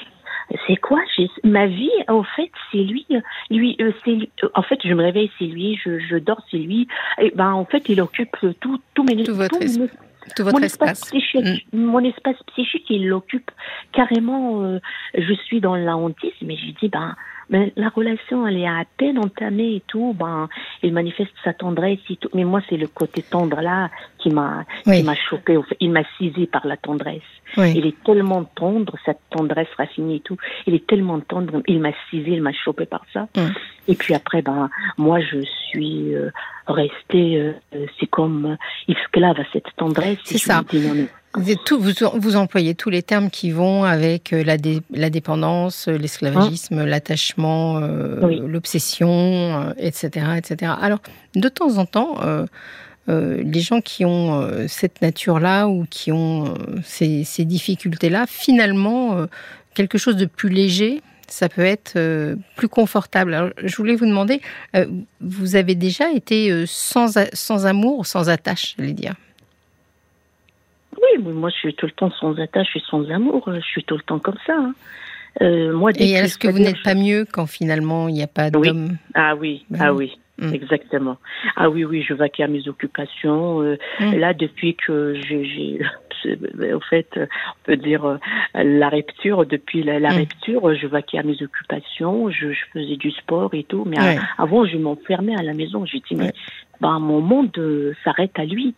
c'est 0.67 0.77
quoi? 0.77 0.99
Ma 1.43 1.67
vie, 1.67 1.91
en 2.07 2.23
fait, 2.23 2.51
c'est 2.71 2.79
lui. 2.79 3.05
Lui, 3.49 3.75
euh, 3.81 3.91
c'est 4.03 4.17
En 4.55 4.61
fait, 4.61 4.79
je 4.83 4.93
me 4.93 5.03
réveille, 5.03 5.31
c'est 5.37 5.45
lui. 5.45 5.79
Je, 5.83 5.99
je 5.99 6.17
dors, 6.17 6.41
c'est 6.49 6.57
lui. 6.57 6.87
Et 7.19 7.31
ben, 7.35 7.51
en 7.51 7.65
fait, 7.65 7.87
il 7.89 8.01
occupe 8.01 8.35
tout, 8.59 8.79
tout 8.93 9.03
mes, 9.03 9.23
tout 9.23 9.35
votre, 9.35 9.59
tout, 9.59 10.43
votre 10.43 10.59
mon 10.59 10.63
espace. 10.63 11.01
psychique, 11.01 11.65
mm. 11.73 11.77
Mon 11.77 12.03
espace 12.03 12.37
psychique, 12.47 12.89
il 12.89 13.07
l'occupe 13.07 13.51
carrément. 13.91 14.63
Euh, 14.63 14.79
je 15.15 15.33
suis 15.33 15.61
dans 15.61 15.75
la 15.75 15.95
hantise, 15.95 16.31
mais 16.41 16.57
je 16.57 16.71
dis, 16.79 16.89
ben, 16.89 17.15
mais 17.49 17.73
la 17.75 17.89
relation, 17.89 18.45
elle 18.47 18.57
est 18.57 18.67
à 18.67 18.83
peine 18.97 19.17
entamée 19.17 19.75
et 19.75 19.83
tout. 19.87 20.15
Ben, 20.17 20.47
il 20.83 20.93
manifeste 20.93 21.33
sa 21.43 21.53
tendresse 21.53 21.99
et 22.09 22.15
tout. 22.15 22.29
Mais 22.33 22.43
moi, 22.43 22.61
c'est 22.69 22.77
le 22.77 22.87
côté 22.87 23.21
tendre 23.23 23.59
là 23.61 23.89
qui 24.19 24.29
m'a, 24.29 24.65
qui 24.83 25.03
m'a 25.03 25.15
choqué. 25.15 25.57
Il 25.79 25.91
m'a 25.91 26.03
cisé 26.17 26.45
par 26.47 26.67
la 26.67 26.77
tendresse. 26.77 27.21
Il 27.57 27.85
est 27.85 28.03
tellement 28.03 28.43
tendre, 28.43 28.95
cette 29.05 29.19
tendresse 29.31 29.67
raffinée 29.77 30.15
et 30.15 30.19
tout. 30.19 30.37
Il 30.67 30.75
est 30.75 30.85
tellement 30.85 31.19
tendre. 31.19 31.63
Il 31.67 31.79
m'a 31.79 31.91
cisé, 32.09 32.31
il 32.31 32.41
m'a 32.41 32.53
chopé 32.53 32.85
par 32.85 33.05
ça. 33.13 33.27
Et 33.87 33.95
puis 33.95 34.13
après, 34.13 34.41
ben, 34.41 34.69
moi, 34.97 35.19
je 35.19 35.41
suis 35.69 36.13
euh, 36.13 36.29
restée, 36.67 37.37
euh, 37.73 37.85
c'est 37.99 38.07
comme 38.07 38.57
esclave 38.87 39.39
à 39.39 39.43
cette 39.51 39.75
tendresse. 39.75 40.19
C'est 40.23 40.37
ça. 40.37 40.63
Vous, 41.35 41.55
tout, 41.55 41.79
vous, 41.79 41.91
vous, 42.15 42.35
employez 42.35 42.73
tous 42.73 42.89
les 42.89 43.03
termes 43.03 43.29
qui 43.29 43.51
vont 43.51 43.83
avec 43.83 44.33
euh, 44.33 44.43
la, 44.43 44.57
la 44.91 45.09
dépendance, 45.11 45.87
euh, 45.87 45.95
l'esclavagisme, 45.95 46.79
hein 46.79 46.85
l'attachement, 46.85 47.77
euh, 47.77 48.47
l'obsession, 48.47 49.73
etc., 49.77 50.25
etc. 50.37 50.73
Alors, 50.81 50.99
de 51.35 51.47
temps 51.47 51.77
en 51.77 51.85
temps, 51.85 52.17
les 53.07 53.61
gens 53.61 53.81
qui 53.81 54.05
ont 54.05 54.67
cette 54.67 55.01
nature-là 55.01 55.67
ou 55.67 55.85
qui 55.89 56.11
ont 56.11 56.53
ces, 56.83 57.23
ces 57.23 57.45
difficultés-là, 57.45 58.25
finalement, 58.27 59.25
quelque 59.73 59.97
chose 59.97 60.15
de 60.15 60.25
plus 60.25 60.49
léger, 60.49 61.01
ça 61.27 61.49
peut 61.49 61.65
être 61.65 61.93
plus 62.55 62.67
confortable. 62.67 63.33
Alors, 63.33 63.49
je 63.63 63.75
voulais 63.75 63.95
vous 63.95 64.05
demander, 64.05 64.41
vous 65.21 65.55
avez 65.55 65.75
déjà 65.75 66.11
été 66.11 66.65
sans, 66.65 67.17
sans 67.33 67.65
amour, 67.65 68.05
sans 68.05 68.29
attache, 68.29 68.75
j'allais 68.77 68.93
dire? 68.93 69.15
Oui, 70.97 71.23
moi 71.23 71.49
je 71.49 71.55
suis 71.55 71.73
tout 71.73 71.85
le 71.85 71.91
temps 71.91 72.11
sans 72.11 72.37
attache 72.39 72.75
et 72.75 72.81
sans 72.89 73.09
amour. 73.09 73.49
Je 73.53 73.61
suis 73.61 73.83
tout 73.83 73.95
le 73.95 74.03
temps 74.03 74.19
comme 74.19 74.37
ça. 74.45 74.55
Hein. 74.57 74.73
Euh, 75.41 75.73
moi, 75.73 75.91
et 75.95 76.11
est-ce 76.11 76.37
que 76.37 76.47
vous 76.47 76.59
n'êtes 76.59 76.81
pas 76.83 76.95
mieux 76.95 77.25
quand 77.31 77.45
finalement 77.45 78.07
il 78.07 78.15
n'y 78.15 78.23
a 78.23 78.27
pas 78.27 78.49
d'homme 78.49 78.97
Ah 79.13 79.35
oui, 79.35 79.65
ben 79.69 79.79
ah 79.81 79.93
oui. 79.93 80.17
Mm. 80.39 80.53
Exactement. 80.53 81.17
Ah 81.55 81.69
oui, 81.69 81.83
oui, 81.83 82.03
je 82.07 82.13
vaquais 82.13 82.43
à 82.43 82.47
mes 82.47 82.67
occupations. 82.67 83.61
Euh, 83.61 83.77
mm. 83.99 84.15
Là, 84.15 84.33
depuis 84.33 84.75
que 84.75 85.15
j'ai, 85.15 85.79
en 86.73 86.79
fait, 86.89 87.07
on 87.17 87.27
peut 87.63 87.75
dire 87.75 88.05
euh, 88.05 88.17
la 88.55 88.89
rupture, 88.89 89.45
depuis 89.45 89.83
la, 89.83 89.99
mm. 89.99 90.17
rupture, 90.17 90.75
je 90.75 90.87
vaquais 90.87 91.19
à 91.19 91.23
mes 91.23 91.41
occupations, 91.43 92.29
je, 92.31 92.53
faisais 92.73 92.95
du 92.95 93.11
sport 93.11 93.53
et 93.53 93.63
tout. 93.63 93.85
Mais 93.85 93.97
avant, 94.37 94.65
je 94.65 94.77
m'enfermais 94.77 95.35
à 95.37 95.43
la 95.43 95.53
maison. 95.53 95.85
J'ai 95.85 95.99
dit, 95.99 96.15
mais 96.15 96.31
ben, 96.81 96.99
mon 96.99 97.21
monde 97.21 97.51
euh, 97.57 97.93
s'arrête 98.03 98.37
à 98.37 98.45
lui. 98.45 98.75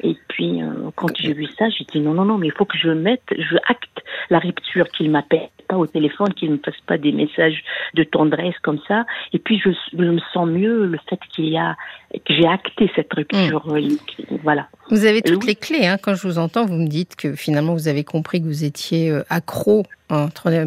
Et 0.00 0.16
puis, 0.28 0.62
euh, 0.62 0.90
quand 0.96 1.14
j'ai 1.16 1.32
vu 1.32 1.46
ça, 1.58 1.68
j'ai 1.68 1.84
dit 1.84 2.00
non, 2.00 2.14
non, 2.14 2.24
non, 2.24 2.38
mais 2.38 2.48
il 2.48 2.52
faut 2.52 2.64
que 2.64 2.78
je 2.78 2.88
mette, 2.88 3.22
je 3.30 3.56
acte 3.68 4.02
la 4.30 4.38
rupture, 4.38 4.88
qu'il 4.88 5.10
m'appelle 5.10 5.48
pas 5.68 5.76
au 5.76 5.86
téléphone, 5.86 6.32
qu'il 6.34 6.50
ne 6.50 6.56
me 6.56 6.60
fasse 6.62 6.80
pas 6.86 6.98
des 6.98 7.12
messages 7.12 7.62
de 7.94 8.04
tendresse 8.04 8.54
comme 8.62 8.78
ça. 8.88 9.04
Et 9.32 9.38
puis, 9.38 9.58
je, 9.58 9.70
me 9.96 10.18
sens 10.32 10.48
mieux 10.48 10.86
le 10.86 10.98
fait 11.08 11.18
qu'il 11.34 11.48
y 11.48 11.58
a, 11.58 11.76
que 12.12 12.34
j'ai 12.34 12.46
acté 12.46 12.90
cette 12.94 13.12
rupture. 13.12 13.66
Mmh. 13.66 13.76
Euh, 13.76 14.36
voilà. 14.42 14.68
Vous 14.90 15.04
avez 15.04 15.22
toutes 15.22 15.46
les 15.46 15.54
clés, 15.54 15.86
hein. 15.86 15.96
Quand 16.02 16.14
je 16.14 16.26
vous 16.26 16.38
entends, 16.38 16.66
vous 16.66 16.76
me 16.76 16.88
dites 16.88 17.16
que 17.16 17.34
finalement, 17.34 17.74
vous 17.74 17.88
avez 17.88 18.04
compris 18.04 18.40
que 18.40 18.46
vous 18.46 18.64
étiez 18.64 19.12
accro 19.30 19.84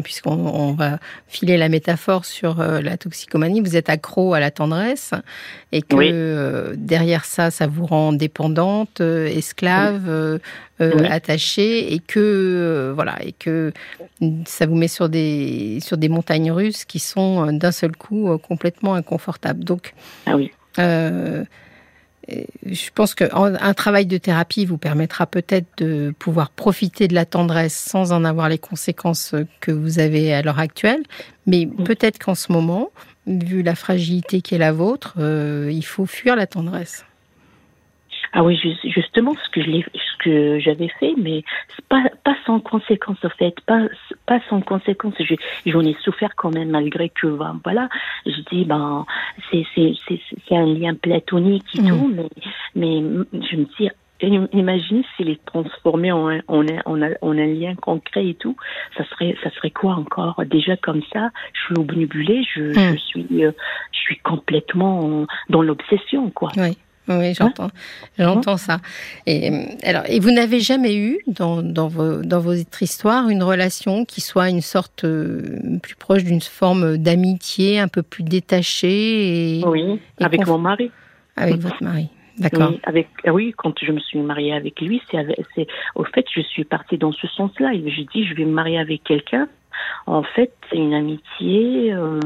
puisqu'on 0.02 0.72
va 0.72 0.98
filer 1.28 1.56
la 1.56 1.68
métaphore 1.68 2.24
sur 2.24 2.60
euh, 2.60 2.80
la 2.80 2.96
toxicomanie, 2.96 3.60
vous 3.60 3.76
êtes 3.76 3.88
accro 3.88 4.34
à 4.34 4.40
la 4.40 4.50
tendresse 4.50 5.12
et 5.72 5.82
que 5.82 5.96
euh, 5.96 6.74
derrière 6.76 7.24
ça, 7.24 7.50
ça 7.50 7.66
vous 7.66 7.86
rend 7.86 8.12
dépendante, 8.12 9.00
euh, 9.00 9.26
esclave, 9.26 10.40
attachée 10.78 11.94
et 11.94 12.00
que 12.00 12.92
voilà 12.94 13.16
et 13.22 13.32
que 13.32 13.72
ça 14.44 14.66
vous 14.66 14.74
met 14.74 14.88
sur 14.88 15.08
des 15.08 15.78
sur 15.80 15.96
des 15.96 16.10
montagnes 16.10 16.52
russes 16.52 16.84
qui 16.84 16.98
sont 16.98 17.15
d'un 17.52 17.72
seul 17.72 17.96
coup 17.96 18.36
complètement 18.38 18.94
inconfortables. 18.94 19.64
Donc, 19.64 19.94
ah 20.26 20.36
oui 20.36 20.50
je 22.66 22.90
pense 22.94 23.14
qu'un 23.14 23.74
travail 23.74 24.06
de 24.06 24.18
thérapie 24.18 24.64
vous 24.64 24.78
permettra 24.78 25.26
peut-être 25.26 25.66
de 25.78 26.12
pouvoir 26.18 26.50
profiter 26.50 27.06
de 27.08 27.14
la 27.14 27.24
tendresse 27.24 27.74
sans 27.74 28.12
en 28.12 28.24
avoir 28.24 28.48
les 28.48 28.58
conséquences 28.58 29.34
que 29.60 29.70
vous 29.70 29.98
avez 29.98 30.34
à 30.34 30.42
l'heure 30.42 30.58
actuelle. 30.58 31.02
Mais 31.46 31.66
peut-être 31.66 32.18
qu'en 32.18 32.34
ce 32.34 32.50
moment, 32.50 32.90
vu 33.26 33.62
la 33.62 33.74
fragilité 33.74 34.40
qui 34.40 34.56
est 34.56 34.58
la 34.58 34.72
vôtre, 34.72 35.14
euh, 35.18 35.70
il 35.72 35.84
faut 35.84 36.06
fuir 36.06 36.34
la 36.34 36.46
tendresse. 36.46 37.04
Ah 38.38 38.44
oui, 38.44 38.60
justement, 38.84 39.34
ce 39.42 39.48
que 39.48 39.62
je 39.62 39.70
ce 39.70 40.16
que 40.18 40.58
j'avais 40.60 40.88
fait, 41.00 41.14
mais 41.16 41.42
pas 41.88 42.02
pas 42.22 42.36
sans 42.44 42.60
conséquence 42.60 43.16
en 43.24 43.30
fait, 43.30 43.54
pas 43.66 43.88
pas 44.26 44.40
sans 44.50 44.60
conséquence. 44.60 45.14
J'en 45.64 45.80
ai 45.80 45.96
souffert 46.04 46.36
quand 46.36 46.52
même 46.52 46.68
malgré 46.68 47.08
que 47.08 47.28
ben, 47.28 47.58
voilà, 47.64 47.88
je 48.26 48.38
dis 48.52 48.66
ben 48.66 49.06
c'est 49.50 49.64
c'est 49.74 49.94
c'est 50.46 50.54
un 50.54 50.66
lien 50.66 50.94
platonique 50.94 51.64
et 51.78 51.80
mm. 51.80 51.88
tout, 51.88 52.12
mais 52.14 52.28
mais 52.74 53.24
je 53.32 53.56
me 53.56 53.64
dis 53.78 53.88
Imaginez 54.22 55.04
s'il 55.14 55.28
est 55.28 55.44
transformé 55.44 56.10
en 56.10 56.30
un, 56.30 56.40
en, 56.48 56.66
un, 56.66 56.80
en, 56.86 57.38
un, 57.38 57.46
lien 57.46 57.74
concret 57.74 58.28
et 58.28 58.34
tout, 58.34 58.56
ça 58.96 59.04
serait, 59.10 59.36
ça 59.44 59.50
serait 59.50 59.70
quoi 59.70 59.92
encore? 59.92 60.42
Déjà 60.46 60.74
comme 60.78 61.02
ça, 61.12 61.28
je 61.52 61.60
suis 61.60 61.74
obnubilée, 61.78 62.42
je, 62.44 62.72
je 62.72 62.80
mm. 62.80 62.98
suis, 62.98 63.44
euh, 63.44 63.52
je 63.92 63.98
suis 63.98 64.16
complètement 64.20 65.26
dans 65.50 65.60
l'obsession, 65.60 66.30
quoi. 66.30 66.50
Oui. 66.56 66.78
Oui, 67.08 67.34
j'entends, 67.34 67.70
j'entends 68.18 68.56
ça. 68.56 68.78
Et 69.26 69.50
alors, 69.84 70.02
et 70.08 70.18
vous 70.18 70.32
n'avez 70.32 70.60
jamais 70.60 70.96
eu 70.96 71.20
dans, 71.26 71.62
dans, 71.62 71.88
vos, 71.88 72.22
dans 72.22 72.40
votre 72.40 72.82
histoire 72.82 73.28
une 73.28 73.42
relation 73.42 74.04
qui 74.04 74.20
soit 74.20 74.48
une 74.48 74.60
sorte 74.60 75.04
euh, 75.04 75.78
plus 75.82 75.94
proche 75.94 76.24
d'une 76.24 76.40
forme 76.40 76.96
d'amitié, 76.96 77.78
un 77.78 77.88
peu 77.88 78.02
plus 78.02 78.24
détachée. 78.24 79.58
Et, 79.58 79.64
oui, 79.66 80.00
avec 80.20 80.46
mon 80.46 80.58
mari. 80.58 80.90
Avec 81.36 81.56
votre 81.60 81.82
mari. 81.82 82.08
D'accord. 82.38 82.70
Oui, 82.70 82.80
avec, 82.82 83.08
oui, 83.26 83.54
quand 83.56 83.72
je 83.82 83.92
me 83.92 84.00
suis 84.00 84.18
mariée 84.18 84.52
avec 84.52 84.80
lui, 84.80 85.00
c'est, 85.10 85.18
c'est, 85.54 85.66
au 85.94 86.04
fait, 86.04 86.26
je 86.34 86.40
suis 86.40 86.64
partie 86.64 86.98
dans 86.98 87.12
ce 87.12 87.26
sens-là. 87.28 87.72
Je 87.72 88.02
dis, 88.12 88.26
je 88.26 88.34
vais 88.34 88.44
me 88.44 88.52
marier 88.52 88.78
avec 88.78 89.04
quelqu'un 89.04 89.48
en 90.06 90.22
fait, 90.22 90.52
c'est 90.70 90.76
une 90.76 90.94
amitié, 90.94 91.92
euh, 91.92 92.20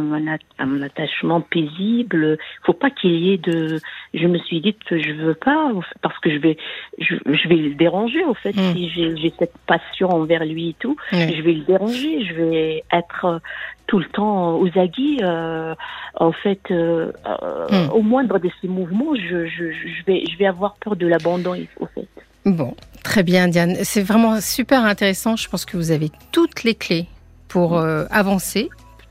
un, 0.59 0.83
attachement 0.83 1.41
paisible. 1.41 2.37
Faut 2.65 2.75
pas 2.75 2.91
qu'il 2.91 3.15
y 3.15 3.33
ait 3.33 3.39
de. 3.39 3.81
Je 4.13 4.27
me 4.27 4.39
suis 4.39 4.61
dit 4.61 4.75
que 4.75 4.99
je 4.99 5.13
veux 5.13 5.35
pas 5.35 5.73
parce 6.03 6.19
que 6.19 6.31
je 6.31 6.39
vais, 6.39 6.59
je, 6.99 7.49
vais 7.49 7.57
le 7.57 7.75
déranger. 7.75 8.23
En 8.25 8.35
fait, 8.35 8.55
hmm. 8.55 8.75
si 8.75 8.91
j'ai 8.91 9.33
cette 9.39 9.57
passion 9.67 10.11
envers 10.11 10.45
lui 10.45 10.71
et 10.71 10.77
tout, 10.79 10.97
je 11.13 11.43
vais 11.43 11.55
le 11.55 11.65
déranger. 11.65 12.25
Je 12.25 12.35
vais 12.35 12.85
être 12.93 13.25
euh, 13.25 13.39
tout 13.87 13.99
le 13.99 14.07
temps 14.07 14.59
aux 14.59 14.79
aguets. 14.79 15.23
Euh, 15.23 15.75
en 16.17 16.33
fait, 16.33 16.71
hmm. 16.71 17.91
au 17.95 18.03
moindre 18.03 18.39
de 18.39 18.51
ces 18.61 18.69
mouvements, 18.69 19.15
je, 19.15 19.47
je, 19.47 20.05
vais, 20.07 20.25
je 20.31 20.37
vais 20.37 20.47
avoir 20.47 20.75
peur 20.77 20.97
de 20.97 21.07
l'abandon. 21.07 21.57
Au 21.79 21.87
fait. 21.87 22.09
Bon, 22.45 22.75
très 23.03 23.23
bien, 23.23 23.49
Diane. 23.49 23.77
C'est 23.85 24.03
vraiment 24.03 24.41
super 24.41 24.85
intéressant. 24.85 25.37
Je 25.37 25.49
pense 25.49 25.65
que 25.65 25.79
vous 25.79 25.91
avez 25.91 26.11
toutes 26.33 26.63
les 26.65 26.75
clés 26.75 27.07
pour 27.51 27.77
euh, 27.77 28.07
avancer. 28.11 28.71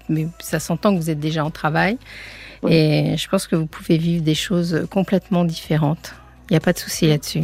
Mais 0.09 0.27
ça 0.39 0.59
s'entend 0.59 0.95
que 0.95 0.99
vous 0.99 1.11
êtes 1.11 1.19
déjà 1.19 1.45
en 1.45 1.51
travail. 1.51 1.99
Et 2.67 3.15
je 3.15 3.29
pense 3.29 3.47
que 3.47 3.55
vous 3.55 3.67
pouvez 3.67 3.97
vivre 3.97 4.23
des 4.23 4.35
choses 4.35 4.87
complètement 4.89 5.45
différentes. 5.45 6.15
Il 6.49 6.53
n'y 6.53 6.57
a 6.57 6.59
pas 6.59 6.73
de 6.73 6.79
souci 6.79 7.07
là-dessus. 7.07 7.43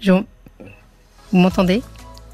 Jean, 0.00 0.24
vous 1.30 1.38
m'entendez? 1.38 1.82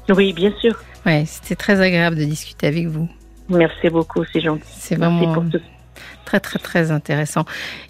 Oui, 0.09 0.33
bien 0.33 0.51
sûr. 0.59 0.81
Ouais, 1.05 1.25
c'était 1.27 1.55
très 1.55 1.81
agréable 1.81 2.15
de 2.15 2.23
discuter 2.23 2.67
avec 2.67 2.87
vous. 2.87 3.09
Merci 3.49 3.89
beaucoup, 3.89 4.23
c'est 4.31 4.41
gentil. 4.41 4.63
C'est 4.67 4.95
vraiment 4.95 5.43
très 6.25 6.39
très 6.39 6.57
très 6.57 6.89
intéressant. 6.89 7.45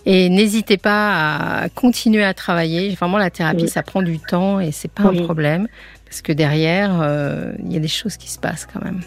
Et 0.06 0.28
n'hésitez 0.30 0.78
pas 0.78 1.62
à 1.62 1.69
continuer 1.69 2.25
à 2.25 2.34
travailler. 2.34 2.93
Vraiment, 2.95 3.17
la 3.17 3.30
thérapie, 3.30 3.69
ça 3.69 3.84
prend 3.84 4.01
du 4.01 4.19
temps 4.19 4.60
et 4.60 4.71
c'est 4.71 4.91
pas 4.91 5.04
un 5.04 5.23
problème 5.23 5.67
parce 6.06 6.21
que 6.21 6.34
derrière, 6.34 6.99
euh, 7.01 7.54
il 7.60 7.71
y 7.71 7.78
a 7.78 7.80
des 7.80 7.88
choses 7.88 8.17
qui 8.17 8.30
se 8.30 8.39
passent 8.39 8.67
quand 8.71 8.84
même. 8.84 9.01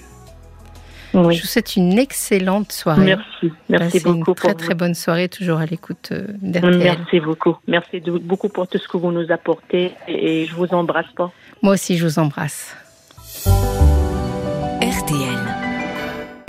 Je 1.30 1.40
vous 1.40 1.46
souhaite 1.46 1.76
une 1.76 1.98
excellente 1.98 2.72
soirée. 2.72 3.04
Merci, 3.04 3.52
merci 3.68 4.00
beaucoup. 4.00 4.30
Une 4.30 4.34
très 4.34 4.54
très 4.54 4.74
bonne 4.74 4.94
soirée, 4.94 5.28
toujours 5.28 5.58
à 5.58 5.66
l'écoute 5.66 6.10
euh, 6.12 6.26
d'RTL. 6.42 6.78
Merci 6.78 7.20
beaucoup, 7.20 7.56
merci 7.66 8.00
beaucoup 8.00 8.48
pour 8.48 8.68
tout 8.68 8.78
ce 8.78 8.88
que 8.88 8.96
vous 8.96 9.12
nous 9.12 9.30
apportez 9.30 9.92
et 10.06 10.46
je 10.46 10.54
vous 10.54 10.68
embrasse 10.74 11.10
pas. 11.16 11.30
Moi 11.62 11.74
aussi, 11.74 11.96
je 11.96 12.04
vous 12.04 12.18
embrasse. 12.18 12.76